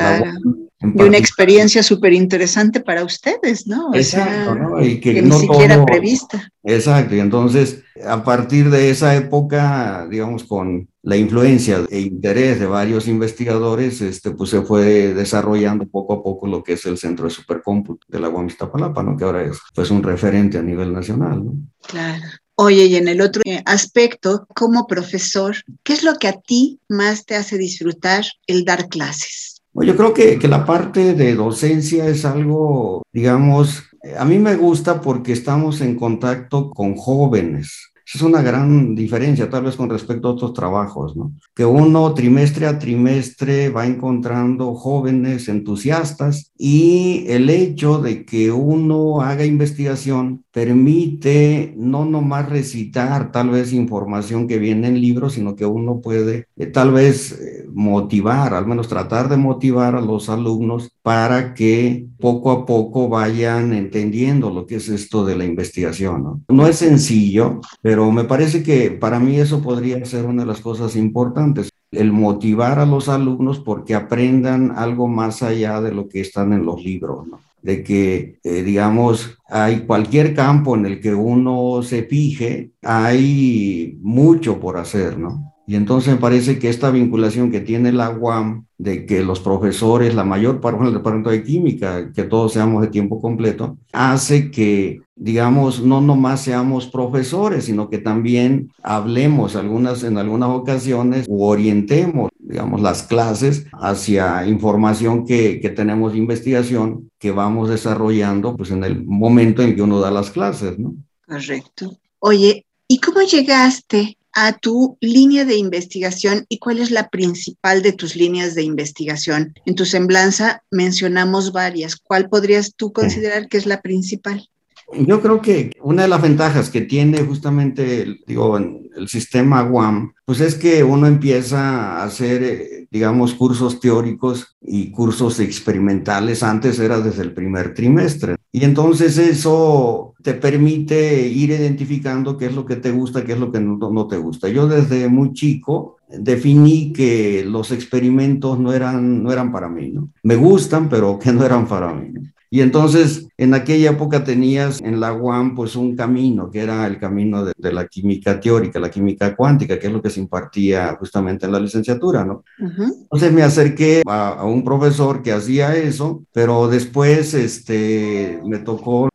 y 0.80 1.02
una 1.02 1.18
experiencia 1.18 1.82
súper 1.82 2.14
interesante 2.14 2.80
para 2.80 3.04
ustedes, 3.04 3.66
¿no? 3.66 3.94
exacto, 3.96 4.54
¿no? 4.54 4.84
Y 4.84 5.00
que, 5.00 5.22
ni 5.22 5.32
siquiera 5.32 5.84
prevista. 5.84 6.52
Exacto, 6.64 7.16
y 7.16 7.20
entonces 7.20 7.84
a 8.06 8.24
partir 8.24 8.70
de 8.70 8.92
esa 8.92 9.16
época, 9.16 10.08
digamos, 10.10 10.44
con 10.44 10.88
la 11.02 11.18
influencia 11.18 11.80
e 11.90 12.02
interés 12.02 12.60
de 12.60 12.68
varios 12.68 13.08
investigadores, 13.08 14.02
este, 14.02 14.32
pues 14.32 14.52
se 14.52 14.62
fue 14.62 15.14
desarrollando 15.16 15.88
poco 15.88 16.14
a 16.14 16.24
poco 16.24 16.46
lo 16.46 16.64
que 16.64 16.74
es 16.74 16.86
el 16.86 16.98
Centro 17.00 17.26
de 17.26 17.32
Supercómputo 17.32 18.06
de 18.08 18.20
la 18.20 18.30
UAM 18.30 18.48
Iztapalapa, 18.48 19.02
¿no? 19.02 19.18
Que 19.18 19.24
ahora 19.24 19.44
es 19.44 19.60
pues 19.74 19.90
un 19.90 20.04
referente 20.04 20.60
a 20.60 20.62
nivel 20.62 20.94
nacional, 20.94 21.44
¿no? 21.44 21.54
Claro. 21.88 22.24
Oye, 22.60 22.86
y 22.86 22.96
en 22.96 23.08
el 23.08 23.22
otro 23.22 23.44
aspecto, 23.66 24.48
como 24.56 24.88
profesor, 24.88 25.56
¿qué 25.84 25.94
es 25.94 26.04
lo 26.04 26.16
que 26.16 26.28
a 26.28 26.42
ti 26.42 26.80
más 26.90 27.24
te 27.24 27.36
hace 27.36 27.56
disfrutar 27.56 28.26
el 28.48 28.66
dar 28.66 28.90
clases? 28.90 29.62
Yo 29.76 29.96
creo 29.96 30.12
que, 30.12 30.40
que 30.40 30.48
la 30.48 30.66
parte 30.66 31.14
de 31.14 31.36
docencia 31.36 32.08
es 32.08 32.26
algo, 32.26 33.04
digamos, 33.14 33.84
a 34.18 34.26
mí 34.26 34.40
me 34.40 34.56
gusta 34.56 35.02
porque 35.02 35.34
estamos 35.34 35.82
en 35.82 35.96
contacto 35.96 36.72
con 36.72 36.96
jóvenes, 36.96 37.92
es 38.16 38.22
una 38.22 38.42
gran 38.42 38.96
diferencia 38.96 39.50
tal 39.50 39.64
vez 39.64 39.76
con 39.76 39.90
respecto 39.90 40.28
a 40.28 40.32
otros 40.32 40.54
trabajos, 40.54 41.16
¿no? 41.16 41.34
Que 41.54 41.66
uno 41.66 42.14
trimestre 42.14 42.66
a 42.66 42.80
trimestre 42.80 43.70
va 43.70 43.86
encontrando 43.86 44.74
jóvenes 44.76 45.50
entusiastas 45.50 46.52
y 46.58 47.26
el 47.28 47.50
hecho 47.50 48.00
de 48.00 48.26
que 48.26 48.52
uno 48.52 49.22
haga 49.22 49.46
investigación 49.46 50.46
permite 50.52 51.74
no 51.78 52.06
nomás 52.06 52.50
recitar 52.50 53.32
tal 53.32 53.50
vez 53.50 53.74
información 53.74 54.48
que 54.48 54.58
viene 54.58 54.88
en 54.88 55.02
libros, 55.02 55.34
sino 55.34 55.56
que 55.56 55.66
uno 55.66 56.02
puede 56.02 56.48
eh, 56.56 56.66
tal 56.68 56.92
vez 56.92 57.34
eh, 57.34 57.66
motivar, 57.72 58.54
al 58.54 58.66
menos 58.66 58.88
tratar 58.88 59.30
de 59.30 59.38
motivar 59.38 59.96
a 59.96 60.02
los 60.02 60.30
alumnos 60.30 60.97
para 61.08 61.54
que 61.54 62.06
poco 62.20 62.52
a 62.52 62.66
poco 62.66 63.08
vayan 63.08 63.72
entendiendo 63.72 64.50
lo 64.50 64.66
que 64.66 64.76
es 64.76 64.90
esto 64.90 65.24
de 65.24 65.38
la 65.38 65.46
investigación. 65.46 66.22
No, 66.22 66.42
no 66.50 66.68
es 66.68 66.80
sencillo, 66.80 67.62
pero 67.82 68.12
me 68.12 68.26
parece 68.26 68.62
que 68.62 68.92
para 68.92 69.18
mí 69.18 69.40
eso 69.40 69.62
podría 69.62 70.04
ser 70.04 70.26
una 70.26 70.42
de 70.42 70.50
las 70.50 70.60
cosas 70.60 70.98
importantes 70.98 71.70
el 71.92 72.12
motivar 72.12 72.80
a 72.80 72.86
los 72.86 73.08
alumnos 73.08 73.62
porque 73.62 73.96
aprendan 73.96 74.74
algo 74.76 75.08
más 75.08 75.44
allá 75.44 75.80
de 75.80 75.94
lo 75.94 76.10
que 76.10 76.20
están 76.20 76.52
en 76.52 76.66
los 76.66 76.84
libros, 76.84 77.26
de 77.62 77.86
que, 77.86 78.40
eh, 78.44 78.64
digamos, 78.64 79.38
hay 79.48 79.86
cualquier 79.86 80.36
campo 80.36 80.76
en 80.76 80.88
el 80.88 81.00
que 81.00 81.14
uno 81.14 81.84
se 81.84 82.04
fije, 82.04 82.72
hay 82.82 83.98
mucho 84.02 84.60
por 84.60 84.76
hacer, 84.76 85.18
¿no? 85.18 85.54
Y 85.70 85.76
entonces 85.76 86.14
me 86.14 86.20
parece 86.20 86.60
que 86.60 86.70
esta 86.70 86.92
vinculación 86.92 87.52
que 87.52 87.60
tiene 87.60 87.92
la 87.92 88.10
UAM 88.10 88.68
de 88.78 89.06
que 89.06 89.22
los 89.22 89.42
profesores, 89.42 90.16
la 90.16 90.24
mayor 90.24 90.62
parte 90.62 90.82
del 90.82 90.94
departamento 90.94 91.30
de 91.30 91.44
química, 91.44 92.14
que 92.14 92.24
todos 92.24 92.54
seamos 92.54 92.82
de 92.82 92.88
tiempo 92.88 93.20
completo, 93.20 93.78
hace 93.92 94.50
que, 94.50 95.02
digamos, 95.18 95.84
no 95.84 96.00
nomás 96.00 96.40
seamos 96.40 96.88
profesores, 96.88 97.66
sino 97.66 97.90
que 97.90 97.98
también 97.98 98.72
hablemos 98.82 99.58
algunas, 99.58 100.06
en 100.06 100.18
algunas 100.18 100.50
ocasiones 100.52 101.26
o 101.30 101.50
orientemos, 101.50 102.32
digamos, 102.40 102.82
las 102.82 103.04
clases 103.04 103.66
hacia 103.74 104.48
información 104.48 105.26
que, 105.26 105.60
que 105.60 105.70
tenemos 105.70 106.14
de 106.14 106.20
investigación 106.20 107.12
que 107.20 107.32
vamos 107.32 107.70
desarrollando 107.70 108.56
pues 108.56 108.72
en 108.72 108.86
el 108.86 109.04
momento 109.06 109.62
en 109.64 109.76
que 109.76 109.82
uno 109.82 110.00
da 110.00 110.12
las 110.12 110.32
clases, 110.32 110.80
¿no? 110.80 110.96
Correcto. 111.28 111.98
Oye, 112.20 112.64
¿y 112.88 113.00
cómo 113.00 113.22
llegaste 113.22 114.18
a 114.40 114.54
tu 114.54 115.00
línea 115.02 115.46
de 115.46 115.56
investigación 115.56 116.46
y 116.48 116.60
cuál 116.60 116.78
es 116.78 116.92
la 116.92 117.10
principal 117.10 117.82
de 117.82 117.92
tus 117.92 118.16
líneas 118.16 118.54
de 118.54 118.62
investigación. 118.62 119.56
En 119.66 119.74
tu 119.74 119.84
semblanza 119.84 120.62
mencionamos 120.70 121.52
varias. 121.52 121.96
¿Cuál 121.96 122.30
podrías 122.30 122.76
tú 122.76 122.94
considerar 122.94 123.48
que 123.48 123.58
es 123.58 123.66
la 123.66 123.82
principal? 123.82 124.48
Yo 124.94 125.22
creo 125.24 125.42
que 125.42 125.72
una 125.82 126.04
de 126.04 126.08
las 126.08 126.22
ventajas 126.22 126.70
que 126.70 126.82
tiene 126.82 127.24
justamente, 127.24 128.04
el, 128.04 128.24
digo, 128.28 128.58
el 128.58 129.08
sistema 129.08 129.64
WAM, 129.64 130.14
pues 130.24 130.40
es 130.40 130.54
que 130.54 130.84
uno 130.84 131.08
empieza 131.08 131.98
a 131.98 132.04
hacer, 132.04 132.44
eh, 132.44 132.88
digamos, 132.92 133.34
cursos 133.34 133.80
teóricos 133.80 134.56
y 134.62 134.92
cursos 134.92 135.40
experimentales. 135.40 136.44
Antes 136.44 136.78
era 136.78 137.00
desde 137.00 137.24
el 137.24 137.34
primer 137.34 137.74
trimestre. 137.74 138.36
Y 138.52 138.64
entonces 138.64 139.18
eso 139.18 140.07
te 140.24 140.34
permite 140.34 141.28
ir 141.28 141.52
identificando 141.52 142.38
qué 142.38 142.48
es 142.48 142.56
lo 142.56 142.66
que 142.66 142.76
te 142.78 142.92
gusta, 142.92 143.24
qué 143.24 143.34
es 143.34 143.40
lo 143.40 143.52
que 143.52 143.60
no, 143.60 143.78
no 143.78 144.08
te 144.08 144.18
gusta. 144.18 144.50
Yo 144.50 144.68
desde 144.68 145.08
muy 145.08 145.34
chico 145.34 145.98
definí 146.10 146.94
que 146.94 147.46
los 147.46 147.72
experimentos 147.72 148.60
no 148.60 148.74
eran, 148.74 149.24
no 149.24 149.32
eran 149.32 149.52
para 149.52 149.70
mí, 149.70 149.90
¿no? 149.90 150.10
Me 150.24 150.36
gustan, 150.36 150.90
pero 150.90 151.20
que 151.20 151.32
no 151.32 151.46
eran 151.46 151.68
para 151.68 151.94
mí. 151.94 152.14
Y 152.50 152.62
entonces, 152.62 153.28
en 153.38 153.54
aquella 153.54 153.92
época 153.92 154.24
tenías 154.24 154.80
en 154.82 155.02
la 155.02 155.12
UAM 155.12 155.54
pues 155.54 155.76
un 155.76 155.98
camino, 155.98 156.50
que 156.50 156.62
era 156.62 156.88
el 156.88 156.98
camino 156.98 157.44
de, 157.44 157.74
la 157.74 157.88
química 157.88 158.40
teórica, 158.40 158.80
la 158.80 158.90
química 158.90 159.36
cuántica, 159.36 159.78
que 159.78 159.88
es 159.88 159.94
lo 159.94 160.02
que 160.02 160.10
se 160.10 160.22
impartía 160.22 160.96
justamente 160.98 161.46
en 161.46 161.52
la 161.52 161.60
licenciatura, 161.60 162.24
¿no? 162.24 162.46
Entonces 162.58 163.34
me 163.34 163.44
acerqué 163.44 164.02
a, 164.08 164.30
a, 164.30 164.46
un 164.46 164.64
profesor 164.64 165.22
que 165.22 165.34
hacía 165.34 165.76
eso, 165.76 166.24
pero 166.32 166.70
después 166.70 167.34
este, 167.34 168.40
me 168.46 168.60
tocó 168.60 169.10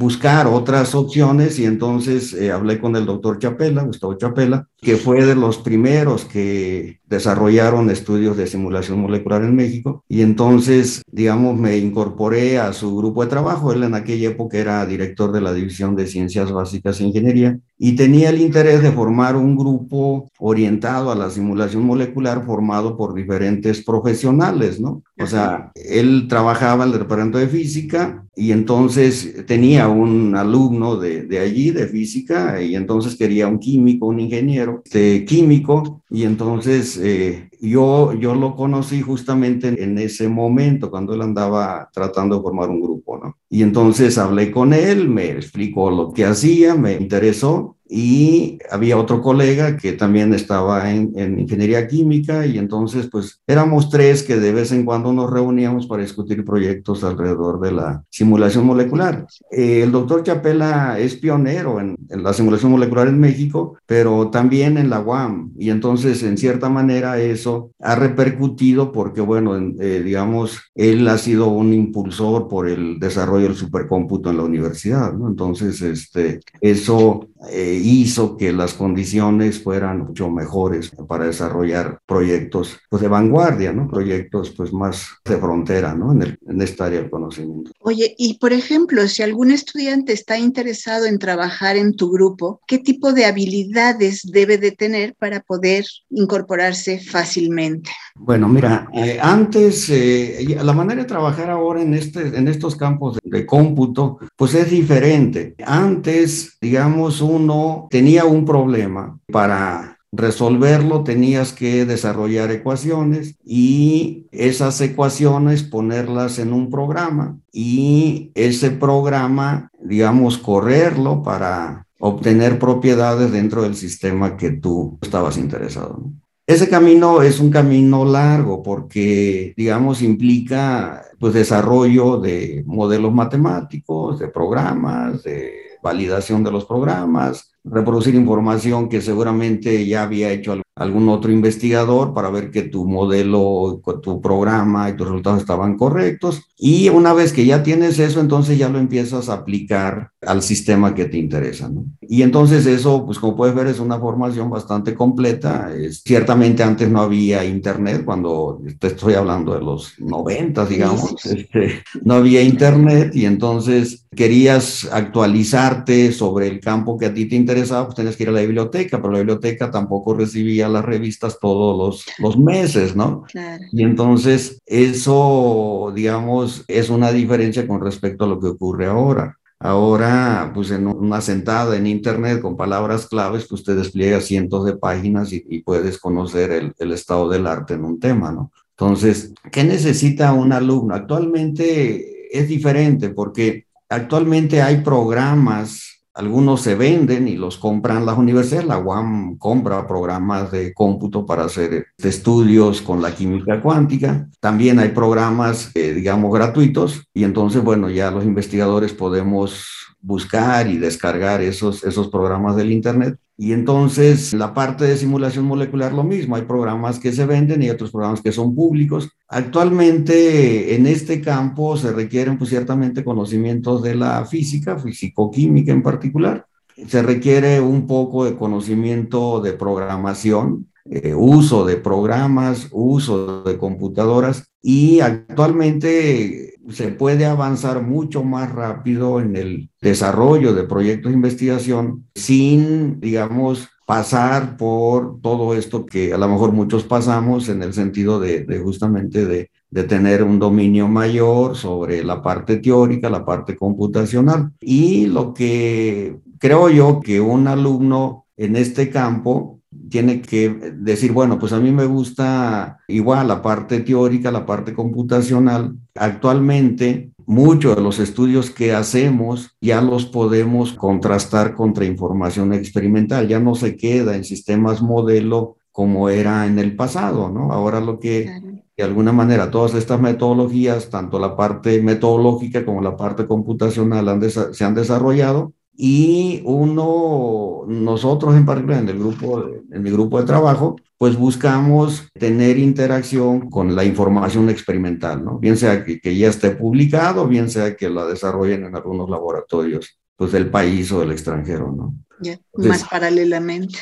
buscar 0.00 0.46
otras 0.46 0.94
opciones 0.94 1.58
y 1.58 1.66
entonces 1.66 2.32
eh, 2.32 2.50
hablé 2.50 2.80
con 2.80 2.96
el 2.96 3.04
doctor 3.04 3.38
Chapela, 3.38 3.82
Gustavo 3.82 4.14
Chapela, 4.14 4.66
que 4.80 4.96
fue 4.96 5.26
de 5.26 5.34
los 5.34 5.58
primeros 5.58 6.24
que 6.24 7.00
desarrollaron 7.04 7.90
estudios 7.90 8.34
de 8.38 8.46
simulación 8.46 8.98
molecular 8.98 9.44
en 9.44 9.54
México 9.54 10.02
y 10.08 10.22
entonces, 10.22 11.02
digamos, 11.12 11.58
me 11.58 11.76
incorporé 11.76 12.58
a 12.58 12.72
su 12.72 12.96
grupo 12.96 13.22
de 13.22 13.28
trabajo. 13.28 13.72
Él 13.72 13.82
en 13.82 13.94
aquella 13.94 14.30
época 14.30 14.56
era 14.56 14.86
director 14.86 15.32
de 15.32 15.42
la 15.42 15.52
División 15.52 15.94
de 15.96 16.06
Ciencias 16.06 16.50
Básicas 16.50 16.98
e 16.98 17.04
Ingeniería 17.04 17.58
y 17.76 17.94
tenía 17.94 18.30
el 18.30 18.40
interés 18.40 18.82
de 18.82 18.92
formar 18.92 19.36
un 19.36 19.54
grupo 19.54 20.30
orientado 20.38 21.12
a 21.12 21.14
la 21.14 21.28
simulación 21.28 21.84
molecular 21.84 22.46
formado 22.46 22.96
por 22.96 23.12
diferentes 23.12 23.84
profesionales, 23.84 24.80
¿no? 24.80 25.02
O 25.20 25.26
sea, 25.26 25.72
él 25.74 26.26
trabajaba 26.26 26.84
en 26.84 26.92
el 26.92 26.98
departamento 27.00 27.36
de 27.36 27.48
física 27.48 28.24
y 28.34 28.52
entonces 28.52 29.44
tenía 29.46 29.89
un 29.90 30.34
alumno 30.34 30.96
de, 30.96 31.22
de 31.22 31.38
allí, 31.38 31.70
de 31.70 31.86
física, 31.86 32.62
y 32.62 32.74
entonces 32.74 33.16
quería 33.16 33.48
un 33.48 33.58
químico, 33.58 34.06
un 34.06 34.20
ingeniero 34.20 34.82
de 34.92 35.24
químico, 35.26 36.02
y 36.10 36.24
entonces 36.24 36.98
eh, 37.02 37.50
yo, 37.60 38.12
yo 38.14 38.34
lo 38.34 38.56
conocí 38.56 39.00
justamente 39.00 39.82
en 39.82 39.98
ese 39.98 40.28
momento, 40.28 40.90
cuando 40.90 41.14
él 41.14 41.22
andaba 41.22 41.90
tratando 41.92 42.36
de 42.36 42.42
formar 42.42 42.70
un 42.70 42.80
grupo, 42.80 43.18
¿no? 43.18 43.36
Y 43.48 43.62
entonces 43.62 44.16
hablé 44.18 44.50
con 44.50 44.72
él, 44.72 45.08
me 45.08 45.30
explicó 45.30 45.90
lo 45.90 46.12
que 46.12 46.24
hacía, 46.24 46.74
me 46.74 46.94
interesó 46.94 47.76
y 47.92 48.60
había 48.70 48.96
otro 48.96 49.20
colega 49.20 49.76
que 49.76 49.92
también 49.92 50.32
estaba 50.32 50.92
en, 50.92 51.10
ingeniería 51.40 51.88
química 51.88 52.46
y 52.46 52.56
entonces 52.56 53.08
pues 53.10 53.40
éramos 53.48 53.90
tres 53.90 54.22
que 54.22 54.38
de 54.38 54.52
vez 54.52 54.70
en 54.70 54.84
cuando 54.84 55.12
nos 55.12 55.28
reuníamos 55.28 55.88
para 55.88 56.02
discutir 56.02 56.44
proyectos 56.44 57.02
alrededor 57.02 57.60
de 57.60 57.72
la 57.72 58.04
simulación 58.08 58.64
molecular. 58.64 59.26
Eh, 59.50 59.82
el 59.82 59.90
doctor 59.90 60.22
Chapela 60.22 61.00
es 61.00 61.16
pionero 61.16 61.80
en, 61.80 61.96
la 62.08 62.32
simulación 62.32 62.70
molecular 62.70 63.08
en 63.08 63.18
México, 63.18 63.76
pero 63.86 64.30
también 64.30 64.78
en 64.78 64.88
la 64.88 65.00
UAM 65.00 65.52
y 65.58 65.70
entonces 65.70 66.22
en 66.22 66.38
cierta 66.38 66.68
manera 66.68 67.18
eso 67.20 67.72
ha 67.80 67.96
repercutido 67.96 68.92
porque 68.92 69.20
bueno, 69.20 69.56
eh, 69.56 70.02
digamos, 70.04 70.60
él 70.76 71.08
ha 71.08 71.18
sido 71.18 71.48
un 71.48 71.72
impulsor 71.72 72.46
por 72.46 72.68
el 72.68 73.00
desarrollo 73.00 73.48
del 73.48 73.56
supercómputo 73.56 74.30
en 74.30 74.36
la 74.36 74.44
universidad, 74.44 75.12
¿no? 75.12 75.28
Entonces, 75.28 75.82
este, 75.82 76.40
eso 76.60 77.29
eh, 77.48 77.80
hizo 77.82 78.36
que 78.36 78.52
las 78.52 78.74
condiciones 78.74 79.62
fueran 79.62 80.00
mucho 80.00 80.28
mejores 80.30 80.92
para 81.08 81.24
desarrollar 81.24 81.98
proyectos 82.06 82.78
pues, 82.90 83.00
de 83.00 83.08
vanguardia, 83.08 83.72
¿no? 83.72 83.88
proyectos 83.88 84.50
pues, 84.50 84.72
más 84.72 85.06
de 85.24 85.38
frontera 85.38 85.94
¿no? 85.94 86.12
en, 86.12 86.38
en 86.46 86.62
esta 86.62 86.86
área 86.86 87.00
del 87.00 87.10
conocimiento. 87.10 87.70
Oye, 87.80 88.14
y 88.18 88.38
por 88.38 88.52
ejemplo, 88.52 89.08
si 89.08 89.22
algún 89.22 89.50
estudiante 89.50 90.12
está 90.12 90.38
interesado 90.38 91.06
en 91.06 91.18
trabajar 91.18 91.76
en 91.76 91.96
tu 91.96 92.10
grupo, 92.10 92.60
¿qué 92.66 92.78
tipo 92.78 93.12
de 93.12 93.24
habilidades 93.24 94.22
debe 94.30 94.58
de 94.58 94.72
tener 94.72 95.14
para 95.14 95.40
poder 95.40 95.86
incorporarse 96.10 97.00
fácilmente? 97.00 97.90
Bueno, 98.22 98.48
mira, 98.48 98.88
eh, 98.92 99.18
antes, 99.20 99.88
eh, 99.88 100.56
la 100.62 100.72
manera 100.72 101.02
de 101.02 101.08
trabajar 101.08 101.50
ahora 101.50 101.80
en, 101.80 101.94
este, 101.94 102.36
en 102.36 102.48
estos 102.48 102.76
campos 102.76 103.18
de, 103.22 103.38
de 103.38 103.46
cómputo, 103.46 104.18
pues 104.36 104.54
es 104.54 104.70
diferente. 104.70 105.54
Antes, 105.64 106.58
digamos, 106.60 107.22
uno 107.22 107.88
tenía 107.90 108.26
un 108.26 108.44
problema 108.44 109.18
para 109.32 109.96
resolverlo 110.12 111.04
tenías 111.04 111.52
que 111.52 111.86
desarrollar 111.86 112.50
ecuaciones 112.50 113.36
y 113.44 114.26
esas 114.32 114.80
ecuaciones 114.80 115.62
ponerlas 115.62 116.38
en 116.38 116.52
un 116.52 116.70
programa 116.70 117.38
y 117.52 118.32
ese 118.34 118.72
programa, 118.72 119.70
digamos, 119.80 120.38
correrlo 120.38 121.22
para 121.22 121.86
obtener 122.00 122.58
propiedades 122.58 123.30
dentro 123.30 123.62
del 123.62 123.76
sistema 123.76 124.36
que 124.36 124.50
tú 124.50 124.98
estabas 125.02 125.36
interesado. 125.36 126.10
Ese 126.50 126.68
camino 126.68 127.22
es 127.22 127.38
un 127.38 127.48
camino 127.48 128.04
largo 128.04 128.60
porque, 128.60 129.54
digamos, 129.56 130.02
implica 130.02 131.00
pues 131.20 131.32
desarrollo 131.32 132.18
de 132.18 132.64
modelos 132.66 133.12
matemáticos, 133.14 134.18
de 134.18 134.26
programas, 134.26 135.22
de 135.22 135.52
validación 135.80 136.42
de 136.42 136.50
los 136.50 136.64
programas, 136.64 137.52
reproducir 137.64 138.14
información 138.14 138.88
que 138.88 139.00
seguramente 139.00 139.86
ya 139.86 140.02
había 140.02 140.30
hecho 140.30 140.60
algún 140.80 141.10
otro 141.10 141.30
investigador 141.30 142.14
para 142.14 142.30
ver 142.30 142.50
que 142.50 142.62
tu 142.62 142.86
modelo, 142.86 143.82
tu 144.02 144.20
programa 144.22 144.88
y 144.88 144.96
tus 144.96 145.08
resultados 145.08 145.40
estaban 145.40 145.76
correctos. 145.76 146.42
Y 146.56 146.88
una 146.88 147.12
vez 147.12 147.34
que 147.34 147.44
ya 147.44 147.62
tienes 147.62 147.98
eso, 147.98 148.18
entonces 148.18 148.56
ya 148.56 148.70
lo 148.70 148.78
empiezas 148.78 149.28
a 149.28 149.34
aplicar 149.34 150.10
al 150.22 150.42
sistema 150.42 150.94
que 150.94 151.04
te 151.04 151.18
interesa. 151.18 151.68
¿no? 151.68 151.84
Y 152.00 152.22
entonces 152.22 152.64
eso, 152.64 153.04
pues 153.04 153.18
como 153.18 153.36
puedes 153.36 153.54
ver, 153.54 153.66
es 153.66 153.78
una 153.78 153.98
formación 153.98 154.48
bastante 154.48 154.94
completa. 154.94 155.70
Es, 155.74 156.02
ciertamente 156.02 156.62
antes 156.62 156.90
no 156.90 157.02
había 157.02 157.44
internet, 157.44 158.02
cuando 158.04 158.62
te 158.78 158.86
estoy 158.86 159.14
hablando 159.14 159.52
de 159.52 159.60
los 159.60 159.98
90, 159.98 160.64
digamos, 160.64 161.26
este, 161.26 161.82
no 162.02 162.14
había 162.14 162.42
internet 162.42 163.14
y 163.14 163.26
entonces 163.26 164.06
querías 164.14 164.88
actualizarte 164.90 166.10
sobre 166.12 166.48
el 166.48 166.60
campo 166.60 166.98
que 166.98 167.06
a 167.06 167.14
ti 167.14 167.26
te 167.26 167.36
interesaba, 167.36 167.86
pues 167.86 167.96
tenías 167.96 168.16
que 168.16 168.24
ir 168.24 168.28
a 168.30 168.32
la 168.32 168.40
biblioteca, 168.40 168.98
pero 169.00 169.12
la 169.12 169.18
biblioteca 169.18 169.70
tampoco 169.70 170.14
recibía 170.14 170.68
las 170.68 170.84
revistas 170.84 171.38
todos 171.38 171.78
los, 171.78 172.06
los 172.18 172.36
meses, 172.36 172.96
¿no? 172.96 173.22
Claro. 173.22 173.64
Y 173.70 173.84
entonces 173.84 174.60
eso, 174.66 175.92
digamos, 175.94 176.64
es 176.66 176.90
una 176.90 177.12
diferencia 177.12 177.66
con 177.68 177.80
respecto 177.80 178.24
a 178.24 178.28
lo 178.28 178.40
que 178.40 178.48
ocurre 178.48 178.86
ahora. 178.86 179.36
Ahora, 179.62 180.50
pues 180.54 180.70
en 180.70 180.86
una 180.86 181.20
sentada 181.20 181.76
en 181.76 181.86
Internet 181.86 182.40
con 182.40 182.56
palabras 182.56 183.06
claves, 183.06 183.46
pues 183.46 183.62
te 183.62 183.74
despliega 183.74 184.20
cientos 184.20 184.64
de 184.64 184.76
páginas 184.76 185.32
y, 185.32 185.44
y 185.48 185.60
puedes 185.62 185.98
conocer 185.98 186.50
el, 186.50 186.72
el, 186.78 186.92
estado 186.92 187.28
del 187.28 187.46
arte 187.46 187.74
en 187.74 187.84
un 187.84 188.00
tema, 188.00 188.32
¿no? 188.32 188.50
Entonces, 188.70 189.34
¿qué 189.52 189.62
necesita 189.62 190.32
un 190.32 190.54
alumno? 190.54 190.94
Actualmente 190.94 192.36
es 192.36 192.48
diferente 192.48 193.10
porque 193.10 193.66
actualmente 193.90 194.62
hay 194.62 194.78
programas 194.78 196.00
algunos 196.20 196.60
se 196.62 196.74
venden 196.74 197.28
y 197.28 197.36
los 197.36 197.56
compran 197.56 198.04
las 198.04 198.18
universidades. 198.18 198.66
La 198.66 198.78
UAM 198.78 199.38
compra 199.38 199.86
programas 199.86 200.50
de 200.50 200.74
cómputo 200.74 201.24
para 201.24 201.44
hacer 201.44 201.86
estudios 201.96 202.82
con 202.82 203.00
la 203.00 203.14
química 203.14 203.62
cuántica. 203.62 204.28
También 204.40 204.78
hay 204.80 204.88
programas, 204.90 205.70
eh, 205.74 205.94
digamos, 205.94 206.32
gratuitos. 206.32 207.04
Y 207.14 207.24
entonces, 207.24 207.62
bueno, 207.62 207.88
ya 207.88 208.10
los 208.10 208.24
investigadores 208.24 208.92
podemos 208.92 209.89
buscar 210.02 210.68
y 210.68 210.78
descargar 210.78 211.42
esos, 211.42 211.84
esos 211.84 212.08
programas 212.08 212.56
del 212.56 212.72
Internet. 212.72 213.18
Y 213.36 213.52
entonces 213.52 214.34
la 214.34 214.52
parte 214.52 214.84
de 214.84 214.96
simulación 214.96 215.46
molecular 215.46 215.94
lo 215.94 216.04
mismo, 216.04 216.36
hay 216.36 216.42
programas 216.42 216.98
que 216.98 217.12
se 217.12 217.24
venden 217.24 217.62
y 217.62 217.70
otros 217.70 217.90
programas 217.90 218.20
que 218.20 218.32
son 218.32 218.54
públicos. 218.54 219.08
Actualmente 219.28 220.74
en 220.74 220.86
este 220.86 221.22
campo 221.22 221.76
se 221.76 221.92
requieren 221.92 222.36
pues 222.36 222.50
ciertamente 222.50 223.02
conocimientos 223.02 223.82
de 223.82 223.94
la 223.94 224.26
física, 224.26 224.78
físico-química 224.78 225.72
en 225.72 225.82
particular. 225.82 226.44
Se 226.86 227.02
requiere 227.02 227.60
un 227.60 227.86
poco 227.86 228.24
de 228.24 228.36
conocimiento 228.36 229.40
de 229.40 229.54
programación, 229.54 230.66
eh, 230.84 231.14
uso 231.14 231.64
de 231.64 231.76
programas, 231.76 232.68
uso 232.72 233.42
de 233.42 233.56
computadoras 233.56 234.50
y 234.62 235.00
actualmente 235.00 236.56
se 236.72 236.88
puede 236.88 237.26
avanzar 237.26 237.82
mucho 237.82 238.24
más 238.24 238.52
rápido 238.52 239.20
en 239.20 239.36
el 239.36 239.70
desarrollo 239.80 240.54
de 240.54 240.64
proyectos 240.64 241.10
de 241.10 241.16
investigación 241.16 242.06
sin, 242.14 243.00
digamos, 243.00 243.68
pasar 243.90 244.56
por 244.56 245.20
todo 245.20 245.54
esto 245.54 245.84
que 245.84 246.12
a 246.12 246.16
lo 246.16 246.28
mejor 246.28 246.52
muchos 246.52 246.84
pasamos 246.84 247.48
en 247.48 247.62
el 247.62 247.72
sentido 247.72 248.20
de, 248.20 248.46
justamente 248.62 249.26
de, 249.26 249.50
tener 249.88 250.22
un 250.22 250.38
dominio 250.38 250.86
mayor 250.86 251.56
sobre 251.56 252.04
la 252.04 252.22
parte 252.22 252.58
teórica, 252.58 253.10
la 253.10 253.24
parte 253.24 253.56
computacional. 253.56 254.52
Y 254.60 255.06
lo 255.06 255.34
que 255.34 256.16
creo 256.38 256.68
yo 256.68 257.00
que 257.00 257.20
un 257.20 257.48
alumno 257.48 258.26
en 258.36 258.56
este 258.56 258.90
campo 258.90 259.59
tiene 259.90 260.22
que 260.22 260.48
decir, 260.76 261.12
bueno, 261.12 261.38
pues 261.38 261.52
a 261.52 261.60
mí 261.60 261.70
me 261.72 261.84
gusta 261.84 262.78
igual 262.88 263.28
la 263.28 263.42
parte 263.42 263.80
teórica, 263.80 264.30
la 264.30 264.46
parte 264.46 264.72
computacional. 264.72 265.74
Actualmente, 265.94 267.10
muchos 267.26 267.76
de 267.76 267.82
los 267.82 267.98
estudios 267.98 268.50
que 268.50 268.72
hacemos 268.72 269.56
ya 269.60 269.82
los 269.82 270.06
podemos 270.06 270.72
contrastar 270.72 271.54
contra 271.54 271.84
información 271.84 272.52
experimental, 272.52 273.28
ya 273.28 273.40
no 273.40 273.54
se 273.54 273.76
queda 273.76 274.16
en 274.16 274.24
sistemas 274.24 274.80
modelo 274.80 275.56
como 275.72 276.08
era 276.08 276.46
en 276.46 276.58
el 276.58 276.74
pasado, 276.76 277.28
¿no? 277.30 277.52
Ahora 277.52 277.80
lo 277.80 278.00
que 278.00 278.62
de 278.76 278.84
alguna 278.84 279.12
manera 279.12 279.50
todas 279.50 279.74
estas 279.74 280.00
metodologías, 280.00 280.88
tanto 280.88 281.18
la 281.18 281.36
parte 281.36 281.82
metodológica 281.82 282.64
como 282.64 282.80
la 282.80 282.96
parte 282.96 283.26
computacional 283.26 284.30
se 284.30 284.64
han 284.64 284.74
desarrollado 284.74 285.52
y 285.72 286.42
uno, 286.44 287.64
nosotros 287.66 288.34
en 288.34 288.44
particular 288.44 288.82
en 288.82 288.88
el 288.88 288.98
grupo, 288.98 289.44
en 289.70 289.82
mi 289.82 289.90
grupo 289.90 290.20
de 290.20 290.26
trabajo, 290.26 290.76
pues 290.98 291.16
buscamos 291.16 292.08
tener 292.12 292.58
interacción 292.58 293.48
con 293.48 293.74
la 293.74 293.84
información 293.84 294.50
experimental, 294.50 295.24
¿no? 295.24 295.38
Bien 295.38 295.56
sea 295.56 295.84
que, 295.84 296.00
que 296.00 296.16
ya 296.16 296.28
esté 296.28 296.50
publicado, 296.50 297.26
bien 297.26 297.48
sea 297.48 297.76
que 297.76 297.88
la 297.88 298.04
desarrollen 298.04 298.66
en 298.66 298.76
algunos 298.76 299.08
laboratorios, 299.08 299.98
pues 300.16 300.32
del 300.32 300.50
país 300.50 300.92
o 300.92 301.00
del 301.00 301.12
extranjero, 301.12 301.72
¿no? 301.72 301.94
Ya, 302.20 302.38
más 302.54 302.84
paralelamente. 302.84 303.78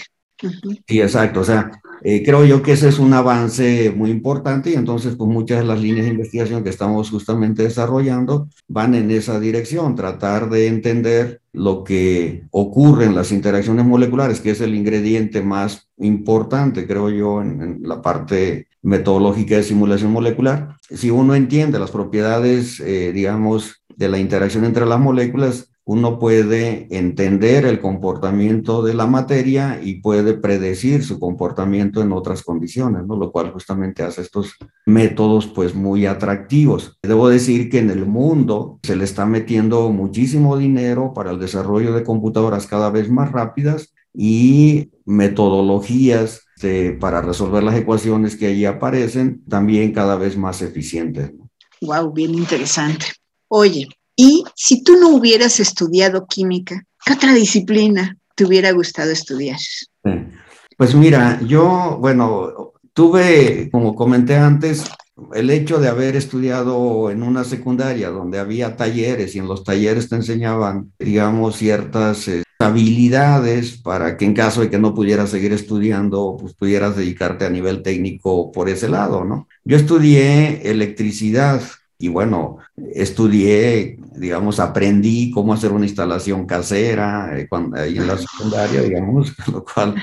Sí, 0.87 1.01
exacto. 1.01 1.40
O 1.40 1.44
sea, 1.44 1.70
eh, 2.03 2.23
creo 2.25 2.45
yo 2.45 2.63
que 2.63 2.73
ese 2.73 2.89
es 2.89 2.99
un 2.99 3.13
avance 3.13 3.93
muy 3.95 4.11
importante 4.11 4.71
y 4.71 4.75
entonces 4.75 5.17
pues 5.17 5.31
muchas 5.31 5.59
de 5.59 5.65
las 5.65 5.81
líneas 5.81 6.07
de 6.07 6.13
investigación 6.13 6.63
que 6.63 6.71
estamos 6.71 7.11
justamente 7.11 7.63
desarrollando 7.63 8.49
van 8.69 8.95
en 8.95 9.11
esa 9.11 9.41
dirección, 9.41 9.95
tratar 9.95 10.49
de 10.51 10.69
entender 10.69 11.41
lo 11.53 11.83
que 11.83 12.45
ocurre 12.51 13.07
en 13.07 13.15
las 13.15 13.33
interacciones 13.33 13.85
moleculares, 13.85 14.41
que 14.41 14.51
es 14.51 14.61
el 14.61 14.75
ingrediente 14.75 15.43
más 15.43 15.89
importante, 15.99 16.87
creo 16.87 17.11
yo, 17.11 17.43
en, 17.43 17.81
la 17.83 18.01
parte 18.01 18.69
metodológica 18.83 19.57
de 19.57 19.63
simulación 19.65 20.13
molecular. 20.13 20.77
Si 20.89 21.11
uno 21.11 21.35
entiende 21.35 21.79
las 21.79 21.91
propiedades, 21.91 22.81
eh, 22.81 23.13
digamos, 23.13 23.83
de 23.97 24.09
la 24.09 24.19
interacción 24.19 24.65
entre 24.65 24.87
las 24.87 25.01
moléculas, 25.01 25.71
uno 25.88 26.18
puede 26.18 26.87
entender 26.90 27.64
el 27.64 27.81
comportamiento 27.81 28.83
de 28.83 28.92
la 28.92 29.07
materia 29.07 29.81
y 29.83 30.03
puede 30.03 30.35
predecir 30.35 31.03
su 31.03 31.18
comportamiento 31.18 32.03
en 32.03 32.12
otras 32.12 32.42
condiciones, 32.42 33.07
¿no? 33.07 33.16
Lo 33.16 33.33
cual 33.33 33.53
justamente 33.53 34.03
hace 34.03 34.20
estos 34.20 34.53
métodos 34.85 35.46
pues 35.46 35.74
muy 35.74 36.05
atractivos. 36.05 36.98
Debo 37.03 37.31
decir 37.31 37.70
que 37.70 37.79
en 37.79 37.88
el 37.88 38.05
mundo 38.05 38.79
se 38.83 38.96
le 38.96 39.05
está 39.05 39.24
metiendo 39.24 39.88
muchísimo 39.88 40.59
dinero 40.59 41.14
para 41.14 41.31
el 41.31 41.38
desarrollo 41.38 41.94
de 41.94 42.05
computadoras 42.05 42.66
cada 42.66 42.90
vez 42.90 43.09
más 43.09 43.33
rápidas 43.33 43.94
y 44.12 44.90
metodologías 45.07 46.42
para 47.01 47.22
resolver 47.22 47.62
las 47.62 47.77
ecuaciones 47.77 48.37
que 48.37 48.48
allí 48.48 48.66
aparecen 48.66 49.42
también 49.48 49.92
cada 49.92 50.16
vez 50.16 50.37
más 50.37 50.61
eficientes. 50.61 51.33
Wow, 51.81 52.12
bien 52.12 52.35
interesante. 52.35 53.07
Oye, 53.48 53.88
y 54.21 54.43
si 54.57 54.83
tú 54.83 54.97
no 54.97 55.11
hubieras 55.11 55.61
estudiado 55.61 56.27
química, 56.27 56.85
¿qué 57.07 57.13
otra 57.13 57.33
disciplina 57.33 58.19
te 58.35 58.45
hubiera 58.45 58.73
gustado 58.73 59.13
estudiar? 59.13 59.59
Pues 60.77 60.93
mira, 60.97 61.41
yo, 61.47 61.99
bueno, 62.01 62.73
tuve, 62.93 63.69
como 63.71 63.95
comenté 63.95 64.35
antes, 64.35 64.87
el 65.35 65.51
hecho 65.51 65.79
de 65.79 65.87
haber 65.87 66.17
estudiado 66.17 67.13
en 67.13 67.23
una 67.23 67.45
secundaria 67.45 68.11
donde 68.11 68.41
había 68.41 68.77
talleres 68.77 69.37
y 69.37 69.39
en 69.39 69.47
los 69.47 69.63
talleres 69.63 70.09
te 70.09 70.17
enseñaban, 70.17 70.93
digamos, 70.99 71.55
ciertas 71.55 72.27
eh, 72.27 72.43
habilidades 72.59 73.79
para 73.79 74.17
que 74.17 74.25
en 74.25 74.35
caso 74.35 74.63
de 74.63 74.71
que 74.71 74.81
no 74.81 74.97
pudieras 74.97 75.31
seguir 75.31 75.53
estudiando, 75.53 76.37
pues 76.41 76.55
pudieras 76.55 76.97
dedicarte 76.97 77.47
a 77.47 77.51
nivel 77.51 77.83
técnico 77.83 78.51
por 78.51 78.69
ese 78.69 78.89
lado, 78.89 79.25
¿no? 79.25 79.47
Yo 79.65 79.77
estudié 79.77 80.69
electricidad 80.69 81.63
y 81.99 82.09
bueno, 82.09 82.59
estudié, 82.95 83.99
digamos, 84.15 84.61
aprendí 84.61 85.33
cómo 85.33 85.53
hacer 85.53 85.73
una 85.73 85.87
instalación 85.87 86.47
casera 86.47 87.37
eh, 87.37 87.49
cuando, 87.49 87.77
ahí 87.77 87.99
en 87.99 88.07
la 88.07 88.17
secundaria, 88.17 88.83
digamos, 88.83 89.35
lo 89.53 89.65
cual, 89.65 89.97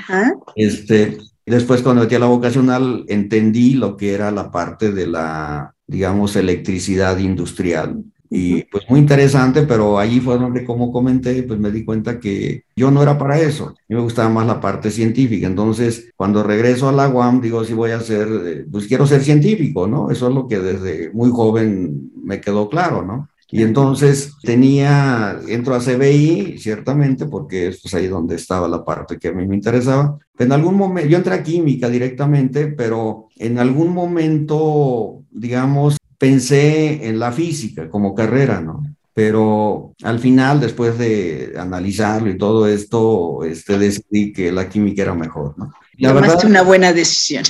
este, 0.55 1.17
después 1.45 1.81
cuando 1.81 2.01
metí 2.01 2.15
a 2.15 2.19
la 2.19 2.25
vocacional 2.25 3.05
entendí 3.08 3.75
lo 3.75 3.95
que 3.95 4.13
era 4.13 4.29
la 4.31 4.51
parte 4.51 4.91
de 4.91 5.08
la, 5.08 5.73
digamos, 5.88 6.36
electricidad 6.36 7.17
industrial. 7.17 8.03
Y 8.35 8.63
pues 8.65 8.83
muy 8.89 8.99
interesante, 8.99 9.63
pero 9.63 9.97
allí 9.97 10.19
fue 10.19 10.37
donde, 10.37 10.65
como 10.65 10.91
comenté, 10.91 11.43
pues 11.43 11.57
me 11.57 11.71
di 11.71 11.85
cuenta 11.85 12.19
que 12.19 12.65
yo 12.75 12.91
no 12.91 13.01
era 13.01 13.17
para 13.17 13.39
eso. 13.39 13.67
A 13.67 13.71
mí 13.87 13.95
me 13.95 14.01
gustaba 14.01 14.29
más 14.29 14.45
la 14.45 14.59
parte 14.59 14.91
científica. 14.91 15.47
Entonces, 15.47 16.11
cuando 16.17 16.43
regreso 16.43 16.89
a 16.89 16.91
la 16.91 17.07
UAM, 17.07 17.39
digo, 17.39 17.63
si 17.63 17.73
voy 17.73 17.91
a 17.91 18.01
ser, 18.01 18.27
eh, 18.45 18.65
pues 18.69 18.87
quiero 18.87 19.07
ser 19.07 19.23
científico, 19.23 19.87
¿no? 19.87 20.11
Eso 20.11 20.27
es 20.27 20.35
lo 20.35 20.47
que 20.47 20.59
desde 20.59 21.11
muy 21.13 21.29
joven 21.31 22.11
me 22.21 22.41
quedó 22.41 22.69
claro, 22.69 23.03
¿no? 23.03 23.29
Y 23.51 23.61
entonces 23.61 24.33
tenía, 24.41 25.39
entro 25.47 25.75
a 25.75 25.79
CBI, 25.79 26.57
ciertamente, 26.57 27.27
porque 27.27 27.67
es 27.67 27.81
pues, 27.81 27.93
ahí 27.93 28.07
donde 28.07 28.35
estaba 28.35 28.67
la 28.67 28.83
parte 28.83 29.17
que 29.17 29.29
a 29.29 29.31
mí 29.31 29.47
me 29.47 29.55
interesaba. 29.55 30.17
En 30.37 30.51
algún 30.51 30.75
momento, 30.75 31.09
yo 31.09 31.17
entré 31.17 31.35
a 31.35 31.43
química 31.43 31.87
directamente, 31.87 32.67
pero 32.67 33.27
en 33.37 33.59
algún 33.59 33.93
momento, 33.93 35.23
digamos, 35.31 35.95
pensé 36.17 37.08
en 37.08 37.19
la 37.19 37.32
física 37.32 37.89
como 37.89 38.15
carrera, 38.15 38.62
¿no? 38.62 38.84
Pero 39.13 39.93
al 40.04 40.19
final, 40.19 40.60
después 40.60 40.97
de 40.97 41.54
analizarlo 41.58 42.30
y 42.30 42.38
todo 42.38 42.67
esto, 42.67 43.43
este, 43.45 43.78
decidí 43.78 44.34
que 44.34 44.51
la 44.51 44.67
química 44.67 45.04
era 45.04 45.15
mejor, 45.15 45.58
¿no? 45.58 45.71
La 45.97 46.12
verdad, 46.12 46.43
una 46.45 46.62
buena 46.62 46.91
decisión. 46.91 47.43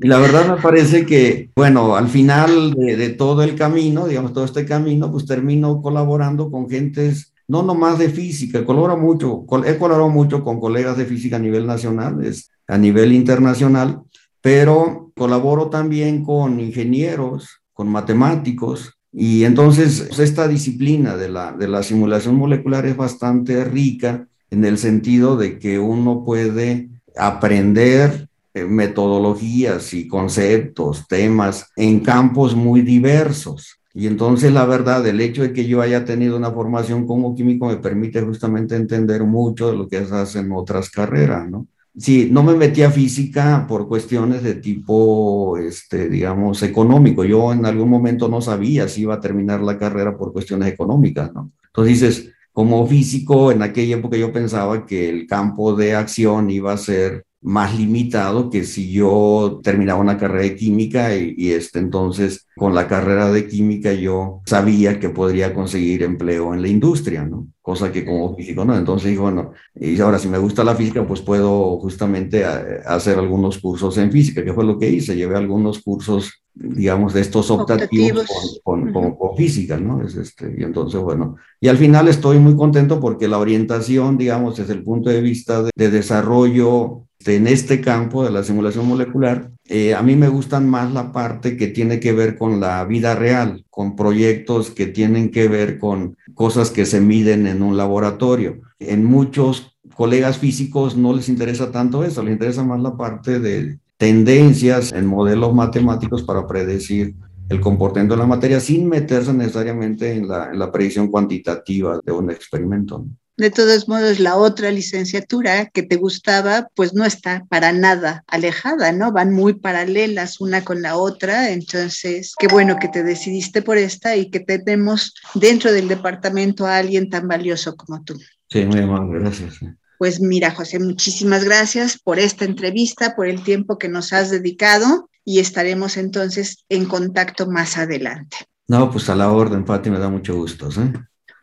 Y 0.00 0.06
la 0.06 0.18
verdad 0.18 0.54
me 0.56 0.62
parece 0.62 1.04
que, 1.06 1.50
bueno, 1.56 1.96
al 1.96 2.08
final 2.08 2.74
de, 2.74 2.96
de, 2.96 3.08
todo 3.08 3.42
el 3.42 3.54
camino, 3.54 4.06
digamos, 4.06 4.32
todo 4.32 4.44
este 4.44 4.64
camino, 4.64 5.10
pues 5.10 5.26
termino 5.26 5.82
colaborando 5.82 6.50
con 6.50 6.68
gentes, 6.68 7.32
no 7.48 7.62
nomás 7.62 7.98
de 7.98 8.10
física, 8.10 8.64
colaboro 8.64 8.96
mucho, 8.96 9.44
he 9.64 9.78
colaborado 9.78 10.10
mucho 10.10 10.44
con 10.44 10.60
colegas 10.60 10.96
de 10.98 11.06
física 11.06 11.36
a 11.36 11.40
nivel 11.40 11.66
nacional, 11.66 12.24
es, 12.24 12.50
a 12.68 12.76
nivel 12.76 13.12
internacional, 13.12 14.02
pero 14.40 15.10
colaboro 15.16 15.68
también 15.68 16.24
con 16.24 16.60
ingenieros, 16.60 17.57
con 17.78 17.88
matemáticos, 17.88 18.98
y 19.12 19.44
entonces 19.44 20.06
pues, 20.08 20.18
esta 20.18 20.48
disciplina 20.48 21.16
de 21.16 21.28
la, 21.28 21.52
de 21.52 21.68
la 21.68 21.84
simulación 21.84 22.34
molecular 22.34 22.84
es 22.86 22.96
bastante 22.96 23.62
rica 23.62 24.26
en 24.50 24.64
el 24.64 24.78
sentido 24.78 25.36
de 25.36 25.60
que 25.60 25.78
uno 25.78 26.24
puede 26.24 26.88
aprender 27.16 28.28
eh, 28.52 28.64
metodologías 28.64 29.94
y 29.94 30.08
conceptos, 30.08 31.06
temas 31.06 31.70
en 31.76 32.00
campos 32.00 32.56
muy 32.56 32.80
diversos. 32.80 33.78
Y 33.94 34.08
entonces 34.08 34.52
la 34.52 34.66
verdad, 34.66 35.06
el 35.06 35.20
hecho 35.20 35.42
de 35.42 35.52
que 35.52 35.68
yo 35.68 35.80
haya 35.80 36.04
tenido 36.04 36.36
una 36.36 36.50
formación 36.50 37.06
como 37.06 37.36
químico 37.36 37.68
me 37.68 37.76
permite 37.76 38.22
justamente 38.22 38.74
entender 38.74 39.22
mucho 39.22 39.70
de 39.70 39.76
lo 39.76 39.86
que 39.86 40.04
se 40.04 40.16
hace 40.16 40.40
en 40.40 40.50
otras 40.50 40.90
carreras, 40.90 41.48
¿no? 41.48 41.68
Sí, 41.98 42.28
no 42.30 42.44
me 42.44 42.54
metí 42.54 42.82
a 42.82 42.90
física 42.92 43.66
por 43.68 43.88
cuestiones 43.88 44.44
de 44.44 44.54
tipo, 44.54 45.58
este, 45.58 46.08
digamos, 46.08 46.62
económico. 46.62 47.24
Yo 47.24 47.52
en 47.52 47.66
algún 47.66 47.90
momento 47.90 48.28
no 48.28 48.40
sabía 48.40 48.86
si 48.86 49.02
iba 49.02 49.14
a 49.14 49.20
terminar 49.20 49.60
la 49.62 49.78
carrera 49.78 50.16
por 50.16 50.32
cuestiones 50.32 50.72
económicas, 50.72 51.32
¿no? 51.34 51.50
Entonces 51.66 52.00
dices, 52.00 52.32
como 52.52 52.86
físico, 52.86 53.50
en 53.50 53.62
aquella 53.62 53.96
época 53.96 54.16
yo 54.16 54.32
pensaba 54.32 54.86
que 54.86 55.08
el 55.08 55.26
campo 55.26 55.74
de 55.74 55.96
acción 55.96 56.50
iba 56.50 56.72
a 56.72 56.76
ser 56.76 57.24
más 57.40 57.78
limitado 57.78 58.50
que 58.50 58.64
si 58.64 58.90
yo 58.90 59.60
terminaba 59.62 60.00
una 60.00 60.18
carrera 60.18 60.42
de 60.42 60.56
química 60.56 61.14
y, 61.14 61.52
este, 61.52 61.78
entonces 61.78 62.46
con 62.56 62.74
la 62.74 62.88
carrera 62.88 63.30
de 63.30 63.46
química 63.46 63.92
yo 63.92 64.40
sabía 64.44 64.98
que 64.98 65.10
podría 65.10 65.54
conseguir 65.54 66.02
empleo 66.02 66.52
en 66.52 66.62
la 66.62 66.68
industria, 66.68 67.24
¿no? 67.24 67.46
Cosa 67.62 67.92
que 67.92 68.04
como 68.04 68.34
físico 68.34 68.64
no. 68.64 68.76
Entonces 68.76 69.10
dije, 69.10 69.20
bueno, 69.20 69.52
y 69.74 70.00
ahora 70.00 70.18
si 70.18 70.26
me 70.26 70.38
gusta 70.38 70.64
la 70.64 70.74
física, 70.74 71.06
pues 71.06 71.20
puedo 71.20 71.78
justamente 71.78 72.40
eh, 72.40 72.80
hacer 72.86 73.18
algunos 73.18 73.58
cursos 73.58 73.96
en 73.98 74.10
física, 74.10 74.42
que 74.42 74.54
fue 74.54 74.64
lo 74.64 74.78
que 74.78 74.88
hice. 74.90 75.14
Llevé 75.14 75.36
algunos 75.36 75.80
cursos, 75.80 76.42
digamos, 76.54 77.12
de 77.12 77.20
estos 77.20 77.50
optativos, 77.50 78.60
Con, 78.64 78.92
con, 78.92 79.14
con, 79.16 79.36
física, 79.36 79.76
¿no? 79.78 80.02
Es 80.02 80.16
este, 80.16 80.56
y 80.58 80.64
entonces, 80.64 81.00
bueno, 81.00 81.36
y 81.60 81.68
al 81.68 81.76
final 81.76 82.08
estoy 82.08 82.38
muy 82.38 82.56
contento 82.56 82.98
porque 82.98 83.28
la 83.28 83.38
orientación, 83.38 84.16
digamos, 84.16 84.56
desde 84.56 84.72
el 84.72 84.82
punto 84.82 85.10
de 85.10 85.20
vista 85.20 85.62
de, 85.62 85.70
de 85.76 85.90
desarrollo 85.90 87.07
en 87.36 87.46
este 87.46 87.80
campo 87.80 88.24
de 88.24 88.30
la 88.30 88.42
simulación 88.42 88.86
molecular, 88.86 89.50
eh, 89.66 89.94
a 89.94 90.02
mí 90.02 90.16
me 90.16 90.28
gustan 90.28 90.68
más 90.68 90.92
la 90.92 91.12
parte 91.12 91.56
que 91.56 91.68
tiene 91.68 92.00
que 92.00 92.12
ver 92.12 92.36
con 92.36 92.60
la 92.60 92.84
vida 92.84 93.14
real, 93.14 93.64
con 93.70 93.96
proyectos 93.96 94.70
que 94.70 94.86
tienen 94.86 95.30
que 95.30 95.48
ver 95.48 95.78
con 95.78 96.16
cosas 96.34 96.70
que 96.70 96.86
se 96.86 97.00
miden 97.00 97.46
en 97.46 97.62
un 97.62 97.76
laboratorio. 97.76 98.60
En 98.78 99.04
muchos 99.04 99.78
colegas 99.94 100.38
físicos 100.38 100.96
no 100.96 101.12
les 101.12 101.28
interesa 101.28 101.70
tanto 101.70 102.04
eso, 102.04 102.22
les 102.22 102.32
interesa 102.32 102.64
más 102.64 102.80
la 102.80 102.96
parte 102.96 103.40
de 103.40 103.78
tendencias 103.96 104.92
en 104.92 105.06
modelos 105.06 105.54
matemáticos 105.54 106.22
para 106.22 106.46
predecir 106.46 107.14
el 107.48 107.60
comportamiento 107.60 108.14
de 108.14 108.20
la 108.20 108.26
materia 108.26 108.60
sin 108.60 108.88
meterse 108.88 109.32
necesariamente 109.32 110.12
en 110.12 110.28
la 110.28 110.70
predicción 110.70 111.08
cuantitativa 111.08 111.98
de 112.04 112.12
un 112.12 112.30
experimento. 112.30 113.04
De 113.38 113.52
todos 113.52 113.86
modos, 113.88 114.18
la 114.18 114.36
otra 114.36 114.72
licenciatura 114.72 115.66
que 115.66 115.84
te 115.84 115.94
gustaba, 115.94 116.68
pues 116.74 116.92
no 116.92 117.04
está 117.04 117.44
para 117.48 117.70
nada 117.70 118.24
alejada, 118.26 118.90
¿no? 118.90 119.12
Van 119.12 119.32
muy 119.32 119.54
paralelas 119.54 120.40
una 120.40 120.64
con 120.64 120.82
la 120.82 120.96
otra. 120.96 121.50
Entonces, 121.50 122.34
qué 122.36 122.48
bueno 122.48 122.78
que 122.80 122.88
te 122.88 123.04
decidiste 123.04 123.62
por 123.62 123.78
esta 123.78 124.16
y 124.16 124.28
que 124.30 124.40
tenemos 124.40 125.14
dentro 125.36 125.70
del 125.70 125.86
departamento 125.86 126.66
a 126.66 126.78
alguien 126.78 127.10
tan 127.10 127.28
valioso 127.28 127.76
como 127.76 128.02
tú. 128.02 128.18
Sí, 128.50 128.64
muy 128.64 128.80
amable, 128.80 129.20
gracias. 129.20 129.60
Pues 129.98 130.20
mira, 130.20 130.50
José, 130.50 130.80
muchísimas 130.80 131.44
gracias 131.44 131.96
por 131.96 132.18
esta 132.18 132.44
entrevista, 132.44 133.14
por 133.14 133.28
el 133.28 133.44
tiempo 133.44 133.78
que 133.78 133.88
nos 133.88 134.12
has 134.12 134.30
dedicado 134.30 135.08
y 135.24 135.38
estaremos 135.38 135.96
entonces 135.96 136.64
en 136.68 136.86
contacto 136.86 137.48
más 137.48 137.78
adelante. 137.78 138.36
No, 138.66 138.90
pues 138.90 139.08
a 139.08 139.14
la 139.14 139.30
orden, 139.30 139.64
Fati, 139.64 139.90
me 139.90 140.00
da 140.00 140.08
mucho 140.08 140.34
gusto. 140.34 140.68
¿eh? 140.70 140.92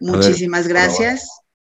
Muchísimas 0.01 0.67
gracias. 0.67 1.29